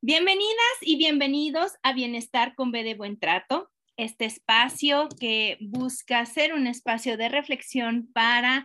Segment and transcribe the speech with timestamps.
[0.00, 6.54] Bienvenidas y bienvenidos a Bienestar con B de Buen Trato, este espacio que busca ser
[6.54, 8.64] un espacio de reflexión para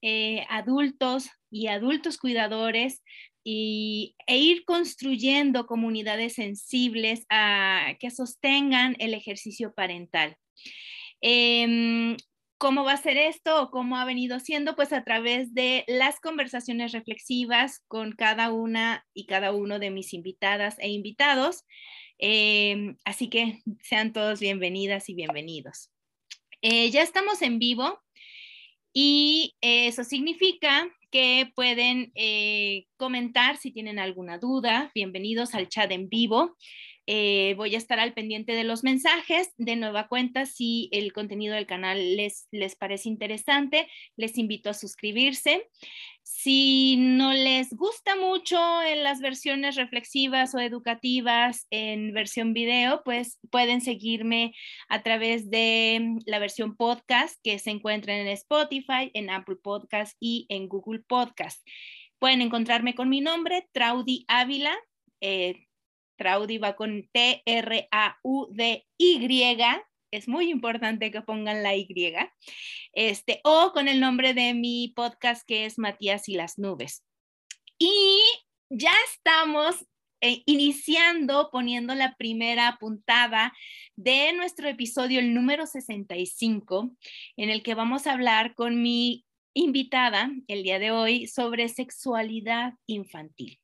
[0.00, 3.02] eh, adultos y adultos cuidadores
[3.44, 10.38] y, e ir construyendo comunidades sensibles a, que sostengan el ejercicio parental.
[11.20, 12.16] Em,
[12.60, 14.76] ¿Cómo va a ser esto o cómo ha venido siendo?
[14.76, 20.12] Pues a través de las conversaciones reflexivas con cada una y cada uno de mis
[20.12, 21.64] invitadas e invitados.
[22.18, 25.90] Em, así que sean todos bienvenidas y bienvenidos.
[26.60, 27.98] Eh, ya estamos en vivo
[28.92, 34.90] y eso significa que pueden eh, comentar si tienen alguna duda.
[34.94, 36.58] Bienvenidos al chat en vivo.
[37.06, 39.52] Eh, voy a estar al pendiente de los mensajes.
[39.56, 44.74] De nueva cuenta, si el contenido del canal les, les parece interesante, les invito a
[44.74, 45.68] suscribirse.
[46.22, 53.38] Si no les gusta mucho en las versiones reflexivas o educativas en versión video, pues
[53.50, 54.54] pueden seguirme
[54.88, 60.46] a través de la versión podcast que se encuentra en Spotify, en Apple Podcast y
[60.48, 61.66] en Google Podcast.
[62.18, 64.76] Pueden encontrarme con mi nombre, Traudy Ávila.
[65.20, 65.66] Eh,
[66.20, 67.56] Traudy va con T-R-A-U-D-Y.
[70.12, 72.14] Es muy importante que pongan la Y.
[72.92, 77.06] Este, o con el nombre de mi podcast que es Matías y las nubes.
[77.78, 78.20] Y
[78.68, 79.86] ya estamos
[80.20, 83.54] eh, iniciando, poniendo la primera puntada
[83.96, 86.94] de nuestro episodio, el número 65,
[87.38, 92.74] en el que vamos a hablar con mi invitada el día de hoy sobre sexualidad
[92.86, 93.59] infantil.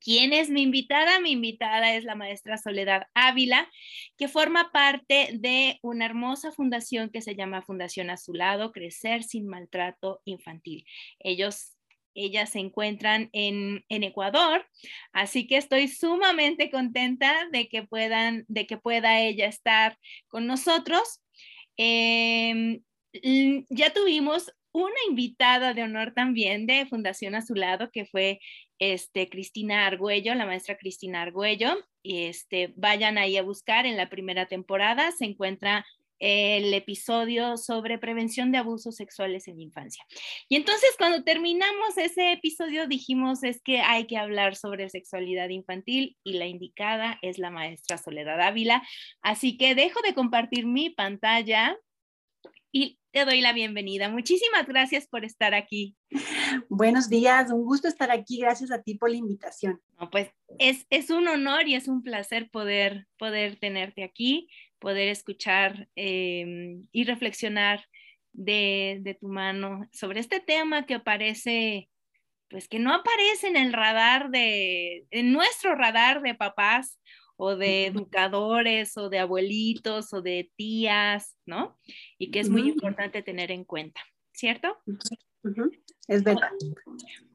[0.00, 1.20] ¿Quién es mi invitada?
[1.20, 3.68] Mi invitada es la maestra Soledad Ávila,
[4.16, 10.20] que forma parte de una hermosa fundación que se llama Fundación Azulado, Crecer sin Maltrato
[10.24, 10.84] Infantil.
[11.18, 11.78] Ellos
[12.14, 14.66] ellas se encuentran en, Ecuador,
[15.12, 21.20] así que estoy sumamente contenta de que puedan, de que pueda ella estar con nosotros.
[21.76, 22.82] Em,
[23.70, 24.52] ya tuvimos
[24.84, 28.40] una invitada de honor también de Fundación Azulado, que fue
[28.78, 31.76] este, Cristina Argüello, la maestra Cristina Argüello.
[32.02, 35.84] Y este, vayan ahí a buscar en la primera temporada, se encuentra
[36.20, 40.04] el episodio sobre prevención de abusos sexuales en la infancia.
[40.48, 46.16] Y entonces cuando terminamos ese episodio dijimos es que hay que hablar sobre sexualidad infantil
[46.24, 48.82] y la indicada es la maestra Soledad Ávila.
[49.22, 51.76] Así que dejo de compartir mi pantalla
[52.72, 54.08] y te doy la bienvenida.
[54.08, 55.96] Muchísimas gracias por estar aquí.
[56.68, 58.38] Buenos días, un gusto estar aquí.
[58.40, 59.80] Gracias a ti por la invitación.
[60.10, 64.48] pues es, es un honor y es un placer poder, poder tenerte aquí,
[64.78, 67.84] poder escuchar em, y reflexionar
[68.32, 71.88] de, de tu mano sobre este tema que aparece
[72.50, 76.98] pues que no aparece en el radar de, en nuestro radar de papás
[77.38, 81.78] o de educadores o de abuelitos o de tías, ¿no?
[82.18, 84.00] Y que es muy importante tener en cuenta,
[84.32, 84.76] ¿cierto?
[86.08, 86.50] Es verdad.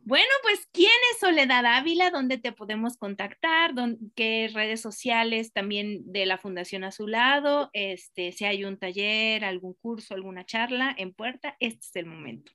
[0.04, 2.10] Bueno, pues, ¿quién es Soledad Ávila?
[2.10, 3.74] ¿Dónde te podemos contactar?
[4.16, 7.70] ¿Qué redes sociales también de la Fundación a su lado?
[7.72, 12.52] Este, si hay un taller, algún curso, alguna charla en puerta, este es el momento.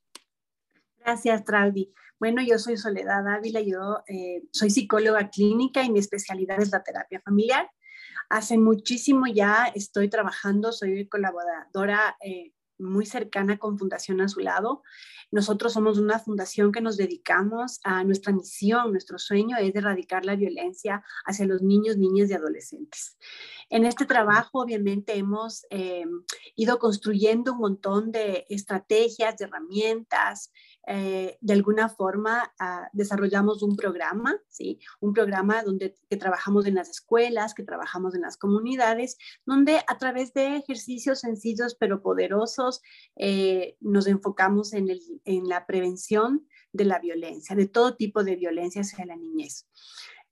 [1.00, 1.92] Gracias, Traldi.
[2.18, 6.82] Bueno, yo soy Soledad Ávila, yo eh, soy psicóloga clínica y mi especialidad es la
[6.82, 7.70] terapia familiar.
[8.28, 14.82] Hace muchísimo ya estoy trabajando, soy colaboradora eh, muy cercana con Fundación a su lado.
[15.30, 20.36] Nosotros somos una fundación que nos dedicamos a nuestra misión, nuestro sueño es erradicar la
[20.36, 23.18] violencia hacia los niños, niñas y adolescentes.
[23.68, 26.06] En este trabajo, obviamente, hemos eh,
[26.54, 30.50] ido construyendo un montón de estrategias, de herramientas,
[30.86, 34.80] eh, de alguna forma ah, desarrollamos un programa, ¿sí?
[35.00, 40.32] Un programa donde trabajamos en las escuelas, que trabajamos en las comunidades, donde a través
[40.32, 42.80] de ejercicios sencillos pero poderosos
[43.16, 48.36] eh, nos enfocamos en, el, en la prevención de la violencia, de todo tipo de
[48.36, 49.66] violencia hacia la niñez.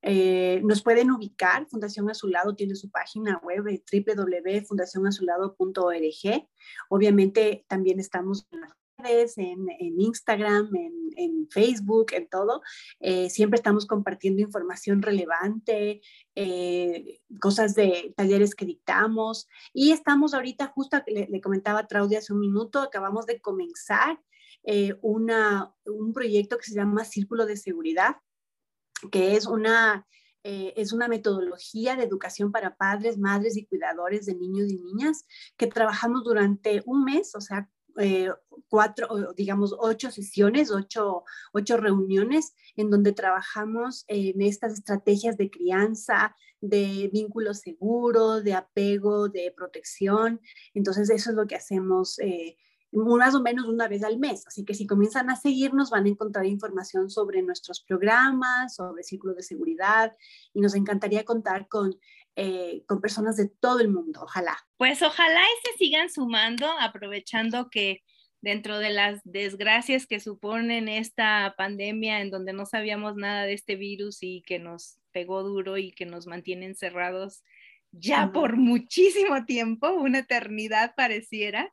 [0.03, 6.49] Eh, nos pueden ubicar, Fundación Azulado tiene su página web www.fundacionazulado.org.
[6.89, 8.73] Obviamente también estamos en las
[9.07, 10.71] redes, en, Instagram,
[11.17, 12.63] en, Facebook, en todo.
[13.01, 16.01] Eh, siempre estamos compartiendo información relevante,
[16.35, 19.49] eh, cosas de talleres que dictamos.
[19.73, 24.21] Y estamos ahorita, justo le, le comentaba a Traudia hace un minuto, acabamos de comenzar
[25.01, 28.17] una, un proyecto que se llama Círculo de Seguridad
[29.11, 30.07] que es una,
[30.43, 35.27] eh, es una metodología de educación para padres, madres y cuidadores de niños y niñas
[35.57, 38.31] que trabajamos durante un mes, o sea, eh,
[38.69, 46.35] cuatro, digamos, ocho sesiones, ocho, ocho, reuniones en donde trabajamos en estas estrategias de crianza,
[46.61, 50.41] de vínculo seguro, de apego, de protección.
[50.75, 52.57] Entonces, eso es lo que hacemos eh,
[52.93, 54.47] más o menos una vez al mes.
[54.47, 59.35] Así que si comienzan a seguirnos, van a encontrar información sobre nuestros programas, sobre círculo
[59.35, 60.17] de seguridad
[60.55, 61.97] y nos encantaría contar con,
[62.37, 64.21] eh, con personas de todo el mundo.
[64.23, 64.57] Ojalá.
[64.77, 68.03] Pues ojalá y se sigan sumando, aprovechando que
[68.43, 73.77] dentro de las desgracias que suponen esta pandemia en donde no sabíamos nada de este
[73.77, 77.43] virus y que nos pegó duro y que nos mantiene encerrados
[77.91, 81.73] ya por muchísimo tiempo, una eternidad pareciera.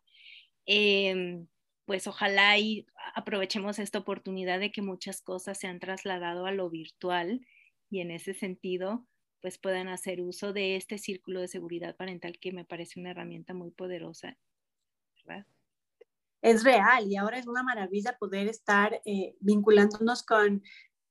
[0.65, 1.47] Em,
[1.85, 6.69] pues ojalá y aprovechemos esta oportunidad de que muchas cosas se han trasladado a lo
[6.69, 7.45] virtual
[7.89, 9.05] y en ese sentido
[9.43, 13.53] pues puedan hacer uso de este círculo de seguridad parental que me parece una herramienta
[13.53, 14.37] muy poderosa.
[16.41, 20.63] Es real y ahora es una maravilla poder estar eh, vinculándonos con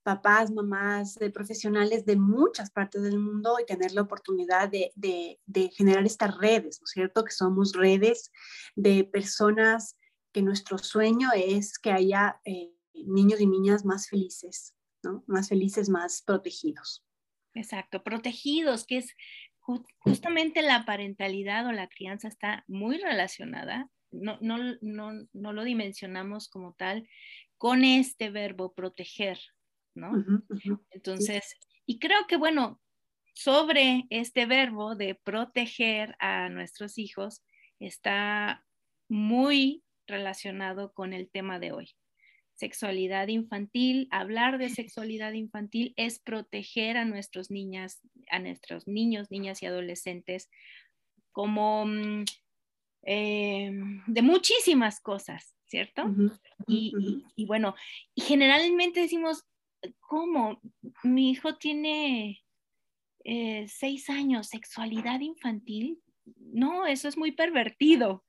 [0.02, 5.38] papás, mamás, de profesionales de muchas partes del mundo y tener la oportunidad de,
[5.76, 7.24] generar estas redes, ¿no es cierto?
[7.24, 8.32] Que somos redes
[8.74, 9.98] de personas
[10.32, 15.22] que nuestro sueño es que haya eh, niños y niñas más felices, ¿no?
[15.26, 17.04] Más felices, más protegidos.
[17.54, 19.14] Exacto, protegidos, que es
[19.98, 26.48] justamente la parentalidad o la crianza está muy relacionada, no, no, no, no lo dimensionamos
[26.48, 27.08] como tal,
[27.58, 29.38] con este verbo proteger,
[29.94, 30.12] ¿no?
[30.90, 31.54] Entonces,
[31.86, 32.80] y creo que, bueno,
[33.34, 37.42] sobre este verbo de proteger a nuestros hijos
[37.78, 38.66] está
[39.08, 41.94] muy relacionado con el tema de hoy.
[42.62, 48.00] Sexualidad infantil, hablar de sexualidad infantil es proteger a nuestros niñas,
[48.30, 50.48] a nuestros niños, niñas y adolescentes
[51.32, 52.24] como mm,
[53.02, 53.72] eh,
[54.06, 56.04] de muchísimas cosas, ¿cierto?
[56.68, 57.74] y, y, bueno,
[58.14, 59.44] y generalmente decimos,
[59.98, 60.60] ¿cómo?
[61.02, 62.44] Mi hijo tiene
[63.24, 65.98] eh, seis años, sexualidad infantil.
[66.36, 68.22] No, eso es muy pervertido,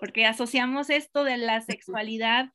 [0.00, 2.50] porque asociamos esto de la sexualidad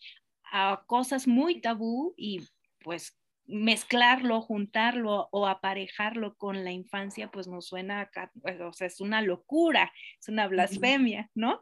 [0.52, 2.48] a cosas muy tabú y
[2.84, 8.10] pues mezclarlo, juntarlo o aparejarlo con la infancia, pues nos suena,
[8.42, 11.62] pues, o sea, es una locura, es una blasfemia, ¿no?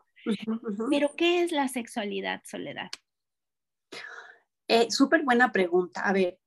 [0.90, 2.90] Pero ¿qué es la sexualidad, Soledad?
[4.68, 6.02] Eh, Súper buena pregunta.
[6.02, 6.40] A ver,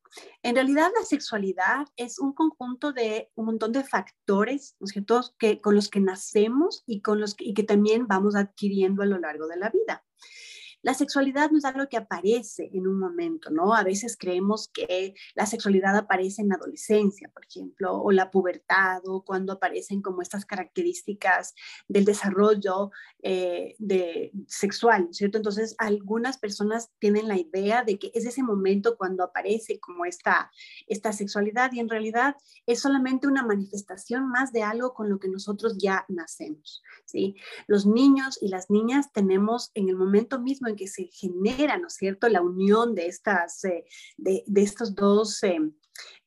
[0.43, 5.22] en realidad la sexualidad es un conjunto de un montón de factores, ¿no es cierto?,
[5.39, 9.19] que, con los que nacemos y, con los y que también vamos adquiriendo a lo
[9.19, 10.05] largo de la vida.
[10.82, 13.74] La sexualidad no es algo que aparece en un momento, ¿no?
[13.74, 19.01] A veces creemos que la sexualidad aparece en la adolescencia, por ejemplo, o la pubertad,
[19.06, 21.55] o cuando aparecen como estas características
[21.89, 22.91] del desarrollo
[23.22, 25.39] eh, de, sexual, ¿cierto?
[25.39, 30.51] Entonces, algunas personas tienen la idea de que es ese momento cuando aparece como esta,
[30.89, 32.36] esta sexualidad y en realidad
[32.67, 37.36] es solamente una manifestación más de algo con lo que nosotros ya nacemos, ¿sí?
[37.67, 41.94] Los niños y las niñas tenemos en el momento mismo que se genera, ¿no es
[41.94, 43.84] cierto?, la unión de, estas, eh,
[44.17, 45.58] de, estos dos eh,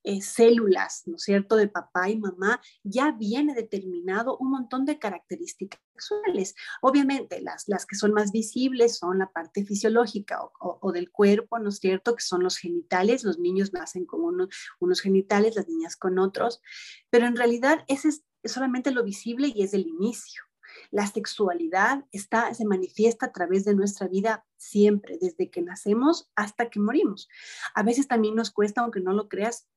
[0.03, 4.99] eh, células, ¿no es cierto?, de papá y mamá, ya viene determinado un montón de
[4.99, 6.55] características sexuales.
[6.81, 11.69] Obviamente, las, las que son más visibles son la parte fisiológica o, del cuerpo, ¿no
[11.69, 13.23] es cierto?, que son los genitales.
[13.23, 14.49] Los niños nacen con unos,
[14.79, 16.61] unos genitales, las niñas con otros,
[17.09, 20.43] pero en realidad ese es solamente lo visible y es el inicio.
[20.91, 26.69] La sexualidad está, se manifiesta a través de nuestra vida siempre, desde que nacemos hasta
[26.69, 27.29] que morimos.
[27.73, 29.67] A veces también nos cuesta, aunque no lo creas,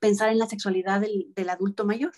[0.00, 2.12] pensar en la sexualidad del, adulto mayor.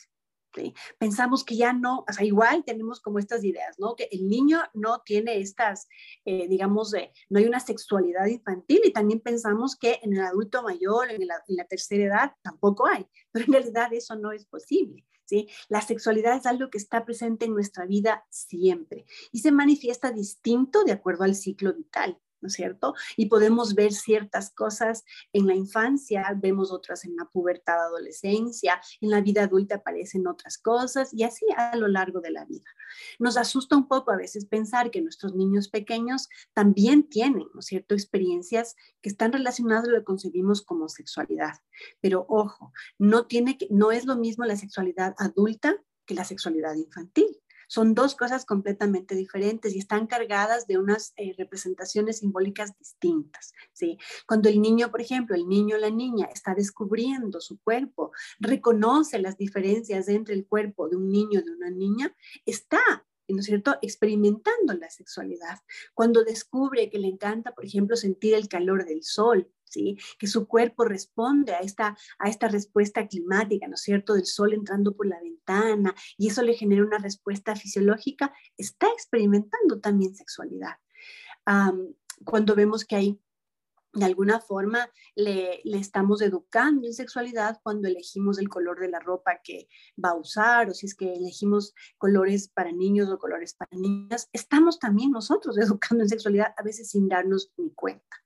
[0.99, 3.95] Pensamos que ya no, o sea, igual tenemos como estas ideas, ¿no?
[3.97, 5.89] Que el niño no tiene estas,
[6.25, 6.93] eh, digamos,
[7.29, 11.37] no hay una sexualidad infantil y también pensamos que en el adulto mayor, en la,
[11.47, 15.07] en la tercera edad, tampoco hay, pero en realidad eso no es posible.
[15.27, 15.49] ¿Sí?
[15.69, 20.83] La sexualidad es algo que está presente en nuestra vida siempre y se manifiesta distinto
[20.83, 22.19] de acuerdo al ciclo vital.
[22.41, 22.95] ¿No es cierto?
[23.17, 29.11] Y podemos ver ciertas cosas en la infancia, vemos otras en la pubertad, adolescencia, en
[29.11, 32.69] la vida adulta aparecen otras cosas y así a lo largo de la vida.
[33.19, 37.67] Nos asusta un poco a veces pensar que nuestros niños pequeños también tienen, ¿no es
[37.67, 41.55] cierto?, experiencias que están relacionadas lo que concebimos como sexualidad.
[42.01, 46.75] Pero ojo, no, tiene que, no es lo mismo la sexualidad adulta que la sexualidad
[46.75, 47.40] infantil.
[47.71, 53.55] Son dos cosas completamente diferentes y están cargadas de unas eh, representaciones simbólicas distintas.
[53.73, 53.97] ¿sí?
[54.27, 58.11] Cuando el niño, por ejemplo, el niño o la niña está descubriendo su cuerpo,
[58.41, 62.13] reconoce las diferencias entre el cuerpo de un niño y de una niña,
[62.45, 65.59] está ¿no es cierto?, experimentando la sexualidad.
[65.95, 69.51] Cuando descubre que le encanta, por ejemplo, sentir el calor del sol,
[70.19, 74.53] que su cuerpo responde a esta, a esta respuesta climática, ¿no es cierto?, del sol
[74.53, 80.77] entrando por la ventana y eso le genera una respuesta fisiológica, está experimentando también sexualidad.
[82.25, 83.21] cuando vemos que hay
[83.93, 89.01] de alguna forma le, le, estamos educando en sexualidad cuando elegimos el color de la
[89.01, 89.69] ropa que
[90.03, 94.29] va a usar o si es que elegimos colores para niños o colores para niñas,
[94.33, 98.17] estamos también nosotros educando en sexualidad a veces sin darnos ni cuenta.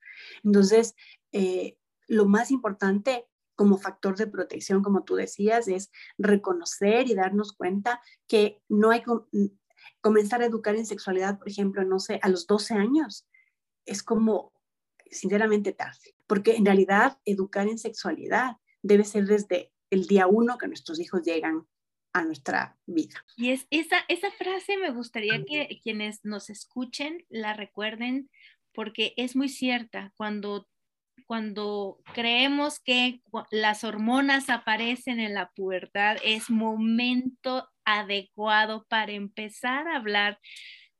[0.43, 0.95] Entonces,
[1.31, 7.53] eh, lo más importante como factor de protección, como tú decías, es reconocer y darnos
[7.53, 9.11] cuenta que no hay que
[10.01, 13.27] comenzar a educar en sexualidad, por ejemplo, no sé, a los 12 años.
[13.85, 14.51] Es como,
[15.11, 20.67] sinceramente, tarde, porque en realidad educar en sexualidad debe ser desde el día uno que
[20.67, 21.67] nuestros hijos llegan
[22.13, 23.25] a nuestra vida.
[23.35, 28.29] Y es esa, esa frase me gustaría que quienes nos escuchen la recuerden
[28.73, 30.13] porque es muy cierta.
[30.15, 30.67] Cuando
[31.27, 39.95] cuando creemos que las hormonas aparecen en la pubertad, es momento adecuado para empezar a
[39.95, 40.39] hablar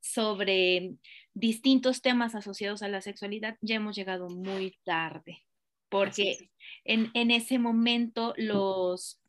[0.00, 0.94] sobre
[1.36, 5.44] distintos temas asociados a la sexualidad, ya hemos llegado muy tarde,
[5.90, 6.50] porque
[6.84, 9.20] en, en ese momento los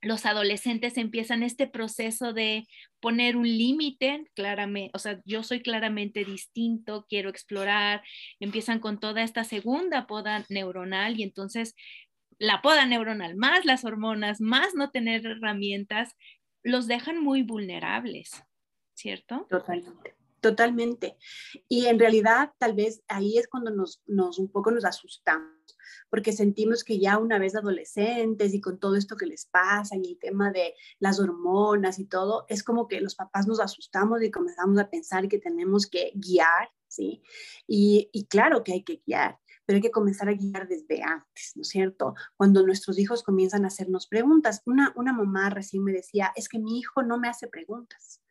[0.00, 2.66] los adolescentes empiezan este proceso de
[2.98, 8.02] poner un límite, claramente, o sea, yo soy claramente distinto, quiero explorar,
[8.40, 11.76] empiezan con toda esta segunda poda neuronal y entonces
[12.38, 16.16] la poda neuronal más las hormonas, más no tener herramientas,
[16.64, 18.42] los dejan muy vulnerables,
[18.94, 19.46] ¿cierto?
[19.48, 20.16] Totalmente.
[20.42, 21.16] Totalmente.
[21.68, 25.52] Y en realidad, tal vez ahí es cuando nos, nos un poco nos asustamos
[26.10, 30.04] porque sentimos que ya una vez adolescentes y con todo esto que les pasa y
[30.04, 34.32] el tema de las hormonas y todo, es como que los papás nos asustamos y
[34.32, 37.22] comenzamos a pensar que tenemos que guiar, ¿sí?
[37.68, 41.52] Y, y claro que hay que guiar, pero hay que comenzar a guiar desde antes,
[41.54, 42.14] ¿no es cierto?
[42.36, 44.60] Cuando nuestros hijos comienzan a hacernos preguntas.
[44.66, 48.21] Una, una mamá recién me decía, es que mi hijo no me hace preguntas.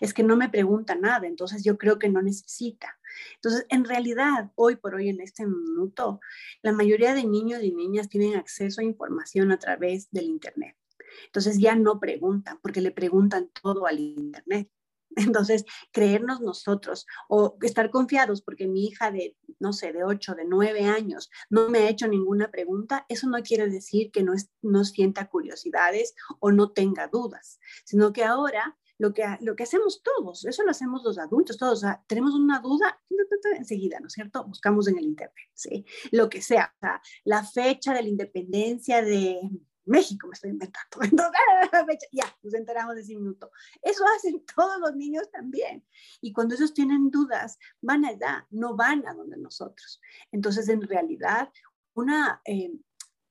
[0.00, 2.98] Es que no me pregunta nada, entonces yo creo que no necesita.
[3.36, 6.20] Entonces, en realidad, hoy por hoy, en este minuto,
[6.62, 10.76] la mayoría de niños y niñas tienen acceso a información a través del Internet.
[11.26, 14.68] Entonces ya no preguntan, porque le preguntan todo al Internet.
[15.16, 20.44] Entonces, creernos nosotros o estar confiados porque mi hija de, no sé, de 8, de
[20.44, 24.32] 9 años no me ha hecho ninguna pregunta, eso no quiere decir que no,
[24.62, 30.02] no sienta curiosidades o no tenga dudas, sino que ahora lo que, lo que hacemos
[30.02, 33.00] todos, eso lo hacemos los adultos, todos, tenemos una duda,
[33.56, 34.44] enseguida, ¿no es cierto?
[34.44, 35.84] Buscamos en el Internet, ¿sí?
[36.12, 36.74] Lo que sea,
[37.24, 39.40] la fecha de la independencia de
[39.86, 43.50] México, me estoy inventando, entonces, ya, nos enteramos de ese minuto.
[43.82, 45.84] Eso hacen todos los niños también.
[46.20, 50.00] Y cuando ellos tienen dudas, van allá, no van a donde nosotros.
[50.32, 51.50] Entonces, en realidad,
[51.94, 52.40] una...
[52.44, 52.72] Eh,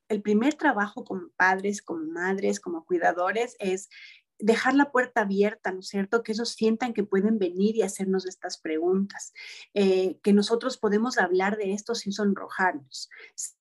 [0.09, 3.89] el primer trabajo como padres, como madres, como cuidadores es
[4.39, 6.23] dejar la puerta abierta, ¿no es cierto?
[6.23, 9.33] Que ellos sientan que pueden venir y hacernos estas preguntas,
[9.73, 13.09] eh, que nosotros podemos hablar de esto sin sonrojarnos,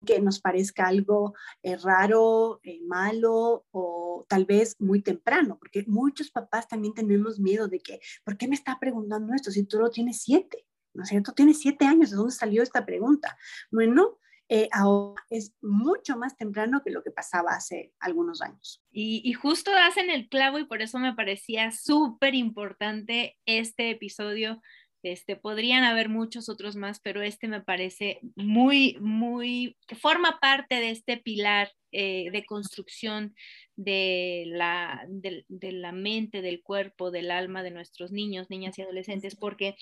[0.04, 6.30] que nos parezca algo eh, raro, eh, malo o tal vez muy temprano, porque muchos
[6.30, 9.90] papás también tenemos miedo de que, ¿por qué me está preguntando esto si tú lo
[9.90, 10.66] tienes siete?
[10.94, 11.32] ¿No es cierto?
[11.32, 13.36] Tienes siete años, ¿de dónde salió esta pregunta?
[13.70, 14.18] Bueno,
[14.48, 18.82] eh, ahora es mucho más temprano que lo que pasaba hace algunos años.
[18.92, 24.62] Y, justo hacen el clavo y por eso me parecía súper importante este episodio.
[25.02, 30.76] Este, podrían haber muchos otros más, pero este me parece muy, muy, que forma parte
[30.76, 33.34] de este pilar eh, de construcción
[33.76, 38.82] de la, de, de la mente, del cuerpo, del alma de nuestros niños, niñas y
[38.82, 39.76] adolescentes, porque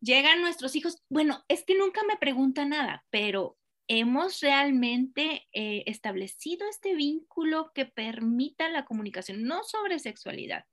[0.00, 3.56] llegan nuestros hijos, bueno, es que nunca me preguntan nada, pero
[3.88, 10.64] hemos realmente eh, establecido este vínculo que permita la comunicación, no sobre sexualidad,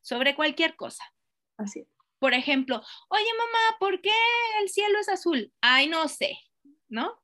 [0.00, 1.04] sobre cualquier cosa.
[1.56, 1.86] Así.
[2.18, 4.10] Por ejemplo, oye mamá, ¿por qué
[4.62, 5.52] el cielo es azul?
[5.60, 6.38] Ay, no sé,
[6.88, 7.20] ¿no?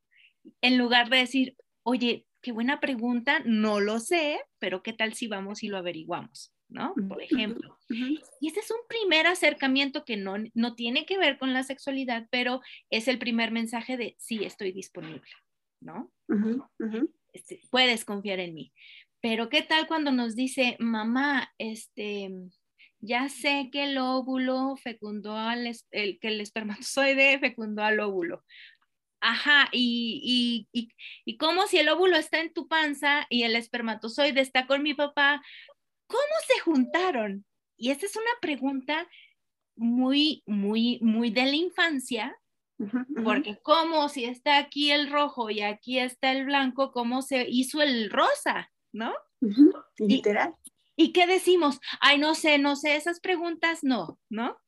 [0.61, 5.27] En lugar de decir, oye, qué buena pregunta, no lo sé, pero ¿qué tal si
[5.27, 6.53] vamos y lo averiguamos?
[6.71, 6.95] ¿No?
[7.09, 7.79] Por ejemplo.
[7.89, 12.27] Y ese es un primer acercamiento que no, no tiene que ver con la sexualidad,
[12.31, 15.23] pero es el primer mensaje de sí, estoy disponible,
[15.81, 16.11] ¿no?
[17.33, 18.73] Este, puedes confiar en mí.
[19.21, 22.31] Pero ¿qué tal cuando nos dice, mamá, este,
[23.01, 28.45] ya sé que el óvulo fecundó al, el, que el espermatozoide fecundó al óvulo.
[29.23, 30.89] Ajá, y, y, y,
[31.27, 34.95] y como si el óvulo está en tu panza y el espermatozoide está con mi
[34.95, 35.43] papá,
[36.11, 37.47] ¿cómo se juntaron?
[37.77, 39.09] Y esta es una pregunta
[39.77, 42.37] muy, muy, muy de la infancia,
[43.25, 47.81] porque ¿cómo si está aquí el rojo y aquí está el blanco, cómo se hizo
[47.81, 49.15] el rosa, ¿no?
[49.99, 50.55] Literal.
[50.97, 51.79] ¿Y, ¿Y qué decimos?
[52.01, 54.59] Ay, no sé, no sé, esas preguntas no, ¿no?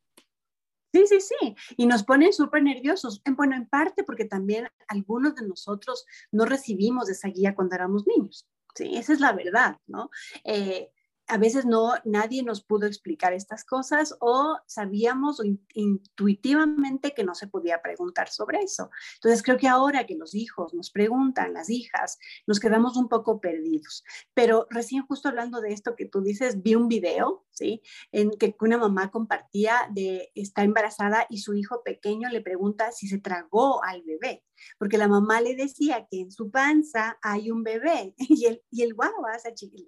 [0.94, 1.56] Sí, sí, sí.
[1.76, 3.22] Y nos ponen súper nerviosos.
[3.34, 8.46] Bueno, en parte porque también algunos de nosotros no recibimos esa guía cuando éramos niños.
[8.74, 10.10] Sí, esa es la verdad, ¿no?
[10.44, 10.90] Eh,
[11.32, 15.40] a veces no, nadie nos pudo explicar estas cosas o sabíamos
[15.72, 18.90] intuitivamente que no se podía preguntar sobre eso.
[19.14, 23.40] Entonces creo que ahora que los hijos nos preguntan, las hijas, nos quedamos un poco
[23.40, 24.04] perdidos.
[24.34, 27.80] Pero recién justo hablando de esto que tú dices, vi un video, ¿sí?
[28.10, 33.08] En que una mamá compartía de está embarazada y su hijo pequeño le pregunta si
[33.08, 34.44] se tragó al bebé
[34.78, 38.82] porque la mamá le decía que en su panza hay un bebé y el, y
[38.82, 39.32] el guagua,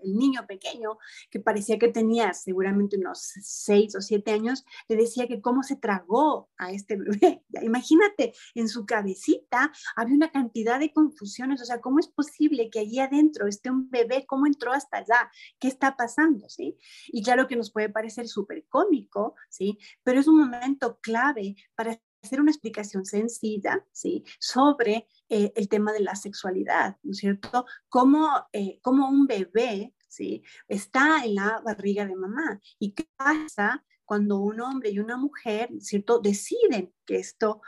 [0.03, 0.99] el niño pequeño,
[1.31, 5.77] que parecía que tenía seguramente unos seis o siete años, le decía que cómo se
[5.77, 7.43] tragó a este bebé.
[7.63, 12.81] imagínate, en su cabecita había una cantidad de confusiones, o sea, ¿cómo es posible que
[12.81, 14.25] allí adentro esté un bebé?
[14.27, 15.31] ¿Cómo entró hasta allá?
[15.59, 16.49] ¿Qué está pasando?
[16.49, 16.77] ¿Sí?
[17.09, 19.79] Y claro que nos puede parecer súper cómico, ¿sí?
[20.03, 24.25] Pero es un momento clave para hacer una explicación sencilla, ¿sí?
[24.39, 27.67] Sobre eh, el tema de la sexualidad, ¿no es cierto?
[27.89, 30.43] Cómo, eh, un bebé, ¿sí?
[30.69, 35.71] Está en la barriga de mamá y qué pasa cuando un hombre y una mujer,
[35.81, 36.19] ¿cierto?
[36.19, 37.63] Deciden que esto,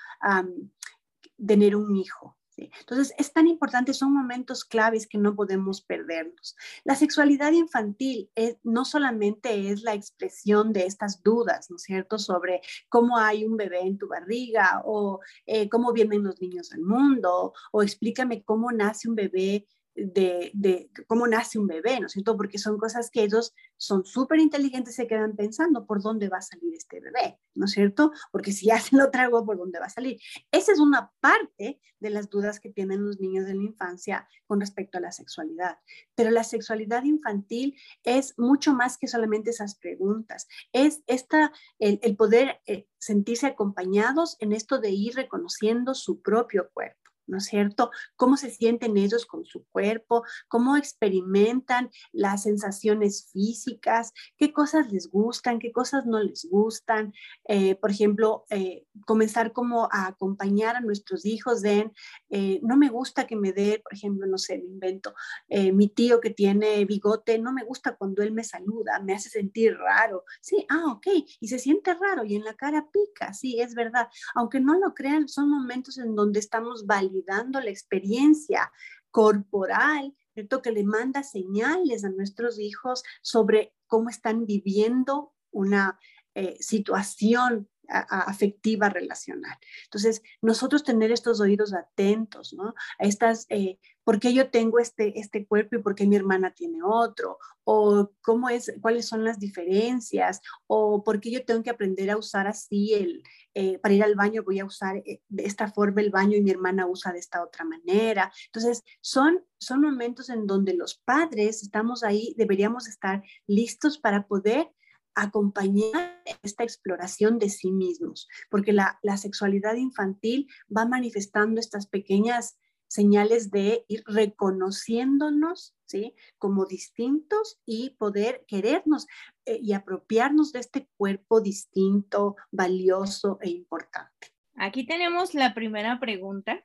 [1.38, 6.56] tener un hijo, entonces, es tan importante, son momentos claves que no podemos perdernos.
[6.84, 8.30] La sexualidad infantil
[8.62, 13.56] no solamente es la expresión de estas dudas, ¿no es cierto?, sobre cómo hay un
[13.56, 18.72] bebé en tu barriga o eh, cómo vienen los niños al mundo o explícame cómo
[18.72, 19.66] nace un bebé
[19.96, 22.36] de, cómo nace un bebé, ¿no es cierto?
[22.36, 26.42] Porque son cosas que ellos son súper inteligentes, se quedan pensando por dónde va a
[26.42, 28.12] salir este bebé, ¿no es cierto?
[28.30, 30.18] Porque si ya se lo trago, ¿por dónde va a salir?
[30.52, 34.60] Esa es una parte de las dudas que tienen los niños de la infancia con
[34.60, 35.78] respecto a la sexualidad.
[36.14, 40.46] Pero la sexualidad infantil es mucho más que solamente esas preguntas.
[40.72, 47.05] Es esta, el, poder eh, sentirse acompañados en esto de ir reconociendo su propio cuerpo.
[47.26, 47.90] ¿No es cierto?
[48.16, 50.24] ¿Cómo se sienten ellos con su cuerpo?
[50.48, 54.12] ¿Cómo experimentan las sensaciones físicas?
[54.36, 55.58] ¿Qué cosas les gustan?
[55.58, 57.12] ¿Qué cosas no les gustan?
[57.48, 61.92] Eh, por ejemplo, eh, comenzar como a acompañar a nuestros hijos en,
[62.30, 65.14] eh, no me gusta que me dé, por ejemplo, no sé, me invento,
[65.48, 69.76] mi tío que tiene bigote, no me gusta cuando él me saluda, me hace sentir
[69.76, 70.24] raro.
[70.40, 71.06] Sí, ah, ok,
[71.40, 74.08] y se siente raro y en la cara pica, sí, es verdad.
[74.34, 76.86] Aunque no lo crean, son momentos en donde estamos
[77.16, 78.72] validando dando la experiencia
[79.10, 80.14] corporal.
[80.34, 85.98] Que le manda señales a nuestros hijos sobre cómo están viviendo una
[86.34, 89.56] eh, situación afectiva relacional.
[89.84, 92.74] Entonces, nosotros tener estos oídos atentos, ¿no?
[92.98, 96.52] A estas, eh, ¿por qué yo tengo este, este cuerpo y por qué mi hermana
[96.52, 97.38] tiene otro?
[97.64, 102.16] O cómo es, cuáles son las diferencias, o por qué yo tengo que aprender a
[102.16, 103.22] usar así el,
[103.54, 106.42] eh, para ir al baño voy a usar eh, de esta forma el baño y
[106.42, 108.30] mi hermana usa de esta otra manera.
[108.46, 114.70] Entonces, son, son momentos en donde los padres estamos ahí, deberíamos estar listos para poder
[115.16, 123.50] acompañar esta exploración de sí mismos, porque la, sexualidad infantil va manifestando estas pequeñas señales
[123.50, 126.14] de ir reconociéndonos, ¿sí?
[126.38, 129.06] Como distintos y poder querernos
[129.46, 134.28] eh, y apropiarnos de este cuerpo distinto, valioso e importante.
[134.54, 136.64] Aquí tenemos la primera pregunta.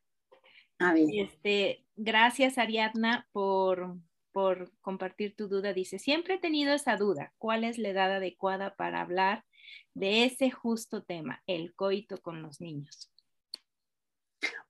[0.78, 1.08] A ver.
[1.14, 3.98] Este, gracias, Ariadna, por,
[4.32, 5.74] por compartir tu duda.
[5.74, 7.34] Dice, siempre he tenido esa duda.
[7.38, 9.46] ¿Cuál es la edad adecuada para hablar
[9.94, 13.12] de ese justo tema, el coito con los niños?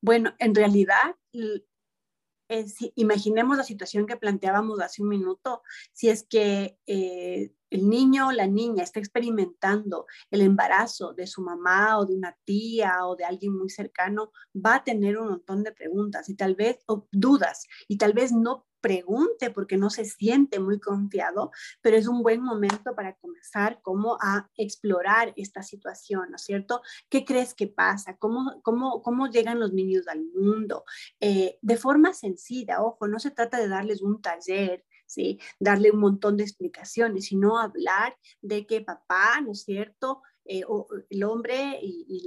[0.01, 1.15] Bueno, en realidad,
[2.95, 5.61] imaginemos la situación que planteábamos hace un minuto,
[5.93, 11.41] si es que eh, el niño o la niña está experimentando el embarazo de su
[11.41, 15.63] mamá o de una tía o de alguien muy cercano, va a tener un montón
[15.63, 16.77] de preguntas y tal vez
[17.11, 22.23] dudas y tal vez no pregunte porque no se siente muy confiado, pero es un
[22.23, 26.81] buen momento para comenzar como a explorar esta situación, ¿no es cierto?
[27.07, 28.17] ¿Qué crees que pasa?
[28.17, 30.83] ¿Cómo, cómo, cómo llegan los niños al mundo?
[31.19, 35.39] Eh, de forma sencilla, ojo, no se trata de darles un taller, ¿sí?
[35.59, 40.21] Darle un montón de explicaciones, sino hablar de que papá, ¿no es cierto?
[40.45, 40.63] Eh,
[41.09, 42.25] el hombre y,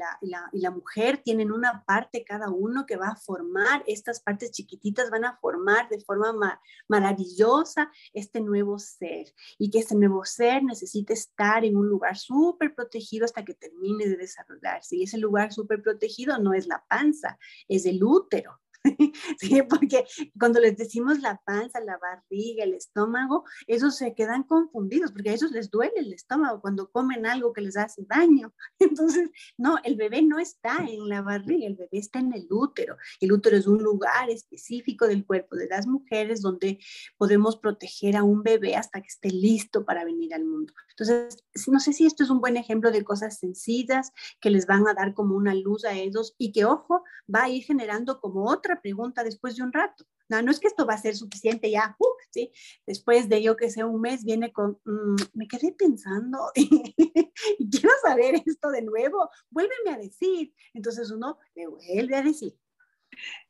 [0.53, 5.25] la, mujer tienen una parte cada uno que va a formar, estas partes chiquititas van
[5.25, 9.27] a formar de forma maravillosa este nuevo ser
[9.59, 14.07] y que este nuevo ser necesita estar en un lugar súper protegido hasta que termine
[14.07, 14.97] de desarrollarse.
[14.97, 18.61] Y ese lugar súper protegido no es la panza, es el útero.
[19.39, 19.63] ¿sí?
[19.63, 20.05] Porque
[20.39, 25.35] cuando les decimos la panza, la barriga, el estómago, esos se quedan confundidos porque a
[25.35, 28.53] ellos les duele el estómago cuando comen algo que les hace daño.
[28.79, 32.97] Entonces, no, el bebé no está en la barriga, el bebé está en el útero.
[33.21, 36.79] El útero es un lugar específico del cuerpo de las mujeres donde
[37.17, 40.73] podemos proteger a un bebé hasta que esté listo para venir al mundo.
[40.91, 44.87] Entonces, no sé si esto es un buen ejemplo de cosas sencillas que les van
[44.87, 48.49] a dar como una luz a ellos y que, ojo, va a ir generando como
[48.49, 50.05] otra pregunta después de un rato.
[50.29, 52.51] No, no es que esto va a ser suficiente ya, uh, ¿sí?
[52.87, 56.69] Después de yo que sé, un mes viene con, mm, me quedé pensando y,
[57.71, 60.55] quiero saber esto de nuevo, vuélveme a decir.
[60.73, 62.57] Entonces uno le vuelve a decir.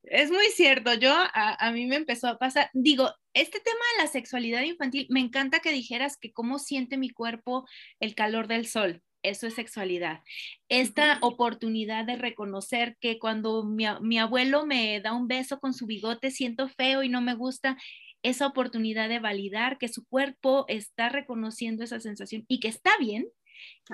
[0.03, 4.05] Es muy cierto, yo a, a, mí me empezó a pasar, digo, este tema de
[4.05, 7.67] la sexualidad infantil, me encanta que dijeras que cómo siente mi cuerpo
[7.99, 10.23] el calor del sol, eso es sexualidad.
[10.69, 16.31] Esta oportunidad de reconocer que cuando mi, abuelo me da un beso con su bigote
[16.31, 17.77] siento feo y no me gusta,
[18.23, 23.27] esa oportunidad de validar que su cuerpo está reconociendo esa sensación y que está bien,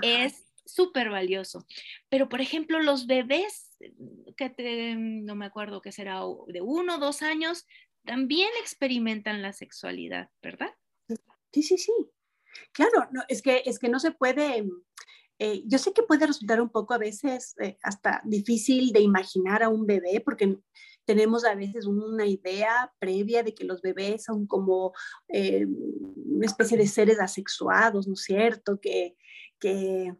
[0.02, 1.64] es súper valioso.
[2.08, 3.76] Pero, por ejemplo, los bebés,
[4.36, 7.66] que no me acuerdo qué será, de uno o dos años,
[8.04, 10.74] también experimentan la sexualidad, ¿verdad?
[11.52, 11.92] Sí, sí, sí.
[12.72, 14.64] Claro, no, es, que, es que no se puede,
[15.42, 19.62] eh, yo sé que puede resultar un poco a veces eh, hasta difícil de imaginar
[19.62, 20.58] a un bebé porque
[21.06, 24.92] tenemos a veces una idea previa de que los bebés son como
[25.28, 28.78] eh, una especie de seres asexuados, ¿no es cierto?
[28.82, 29.16] Que,
[29.58, 30.14] que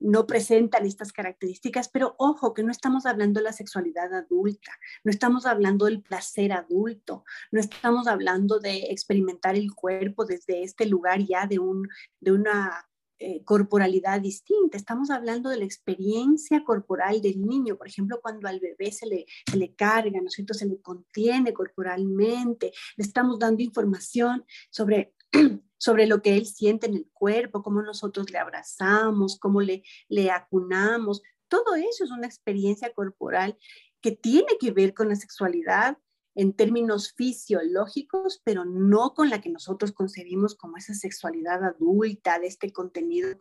[0.00, 4.72] no presentan estas características, pero ojo, que no estamos hablando de la sexualidad adulta,
[5.04, 10.86] no estamos hablando del placer adulto, no estamos hablando de experimentar el cuerpo desde este
[10.86, 12.84] lugar ya de, un, de una
[13.26, 14.76] eh, corporalidad distinta.
[14.76, 17.78] Estamos hablando de la experiencia corporal del niño.
[17.78, 20.52] Por ejemplo, cuando al bebé se le, carga, ¿no es cierto?
[20.52, 22.72] Se le contiene corporalmente.
[22.96, 25.14] Le estamos dando información sobre
[25.78, 30.30] sobre lo que él siente en el cuerpo, cómo nosotros le abrazamos, cómo le, le
[30.30, 31.22] acunamos.
[31.48, 33.56] Todo eso es una experiencia corporal
[34.02, 35.96] que tiene que ver con la sexualidad,
[36.34, 42.46] en términos fisiológicos, pero no con la que nosotros concebimos como esa sexualidad adulta, de
[42.46, 43.36] este contenido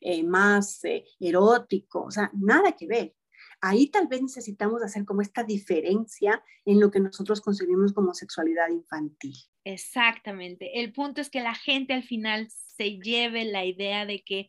[0.00, 3.14] eh, más eh, erótico, o sea, nada que ver.
[3.60, 8.68] Ahí tal vez necesitamos hacer como esta diferencia en lo que nosotros concebimos como sexualidad
[8.68, 9.34] infantil.
[9.64, 10.80] Exactamente.
[10.80, 14.48] El punto es que la gente al final se lleve la idea de que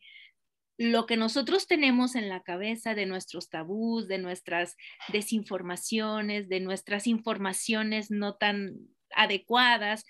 [0.78, 4.76] lo que nosotros tenemos en la cabeza de nuestros tabús, de nuestras
[5.12, 8.76] desinformaciones, de nuestras informaciones no tan
[9.10, 10.04] adecuadas,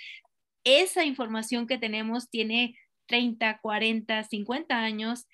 [0.65, 5.27] esa información que tenemos tiene 30, 40, 50 años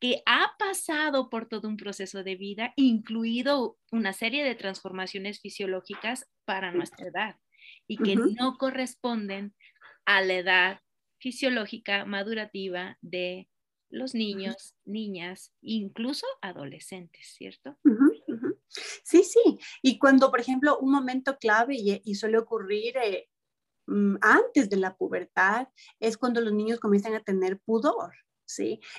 [0.00, 6.26] que ha pasado por todo un proceso de vida, incluido una serie de transformaciones fisiológicas
[6.44, 7.36] para nuestra edad
[7.86, 9.54] y que no corresponden
[10.04, 10.80] a la edad
[11.18, 13.48] fisiológica madurativa de
[13.90, 17.76] los niños, niñas, incluso adolescentes, ¿cierto?
[18.68, 19.58] Sí, sí.
[19.82, 23.28] Y cuando, por ejemplo, un momento clave y, suele ocurrir eh,
[23.86, 28.14] mm, antes de la pubertad es cuando los niños comienzan a tener pudor.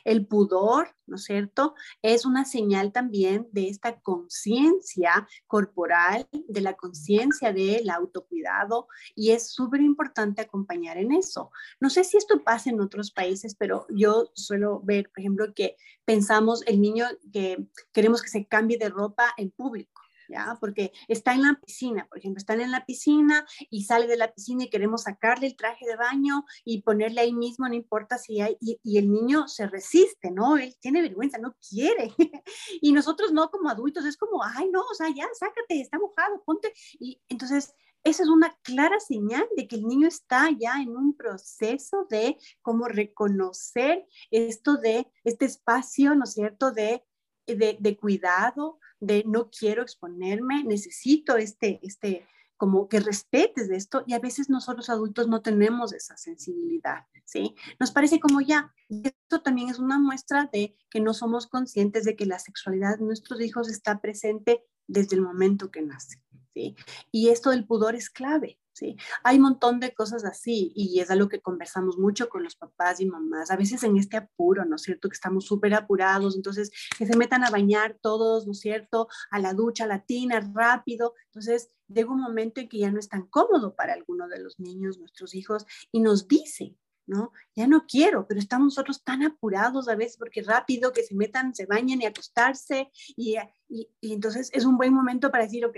[0.04, 1.76] El pudor, ¿no es cierto?
[2.02, 9.52] Es una señal también de esta conciencia corporal, de la conciencia del autocuidado y es
[9.52, 11.52] súper importante acompañar en eso.
[11.80, 15.76] No sé si esto pasa en otros países, pero yo suelo ver, por ejemplo, que
[16.06, 20.01] pensamos el niño que queremos que se cambie de ropa en público.
[20.32, 20.58] ¿Ya?
[20.60, 24.34] Porque está en la piscina, por ejemplo, están en la piscina y sale de la
[24.34, 28.41] piscina y queremos sacarle el traje de baño y ponerle ahí mismo, no importa si
[28.41, 30.58] hay, y, y el niño se resiste, ¿no?
[30.58, 32.13] Él tiene vergüenza, no quiere.
[32.82, 36.44] y nosotros no como adultos, es como, ay, no, o sea, ya, sácate, está mojado,
[36.46, 36.74] ponte.
[37.00, 41.15] Y entonces esa es una clara señal de que el niño está ya en un
[41.15, 47.04] proceso de cómo reconocer esto de este espacio, ¿no es cierto?, de,
[47.48, 52.26] de, cuidado, de no quiero exponerme, necesito este, este,
[52.58, 57.56] como que respetes de esto y a veces nosotros adultos no tenemos esa sensibilidad, ¿sí?
[57.80, 62.16] Nos parece como ya, esto también es una muestra de que no somos conscientes de
[62.16, 66.22] que la sexualidad de nuestros hijos está presente desde el momento que nace,
[66.54, 68.98] Y esto del pudor es clave, ¿sí?
[69.24, 73.00] Hay un montón de cosas así y es algo que conversamos mucho con los papás
[73.00, 75.10] y mamás, a veces en este apuro, ¿no es cierto?
[75.10, 79.08] Que estamos súper apurados, entonces que se metan a bañar todos, ¿no es cierto?
[79.30, 83.28] A la ducha, latina rápido, entonces llega un momento en que ya no es tan
[83.28, 87.34] cómodo para alguno de los niños, nuestros hijos, y nos dicen, ¿no?
[87.56, 91.54] Ya no quiero, pero estamos nosotros tan apurados a veces porque rápido que se metan,
[91.54, 93.36] se bañen y acostarse y,
[93.68, 95.78] y, y entonces es un buen momento para decir, ok,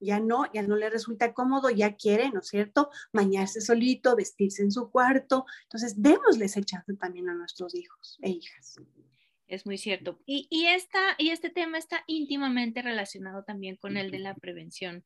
[0.00, 4.62] ya no, ya no le resulta cómodo, ya quiere, ¿no es cierto?, bañarse solito, vestirse
[4.62, 5.44] en su cuarto.
[5.64, 8.76] Entonces, démosle ese chance también a nuestros hijos e hijas.
[9.46, 10.20] Es muy cierto.
[10.26, 15.04] Y, y, esta, y este tema está íntimamente relacionado también con el de la prevención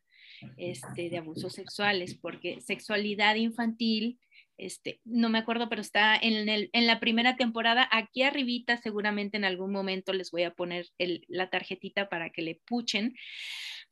[0.57, 4.19] este, de abusos sexuales, porque sexualidad infantil,
[4.57, 9.37] este, no me acuerdo, pero está en, el, en la primera temporada, aquí arribita seguramente
[9.37, 13.15] en algún momento les voy a poner el, la tarjetita para que le puchen,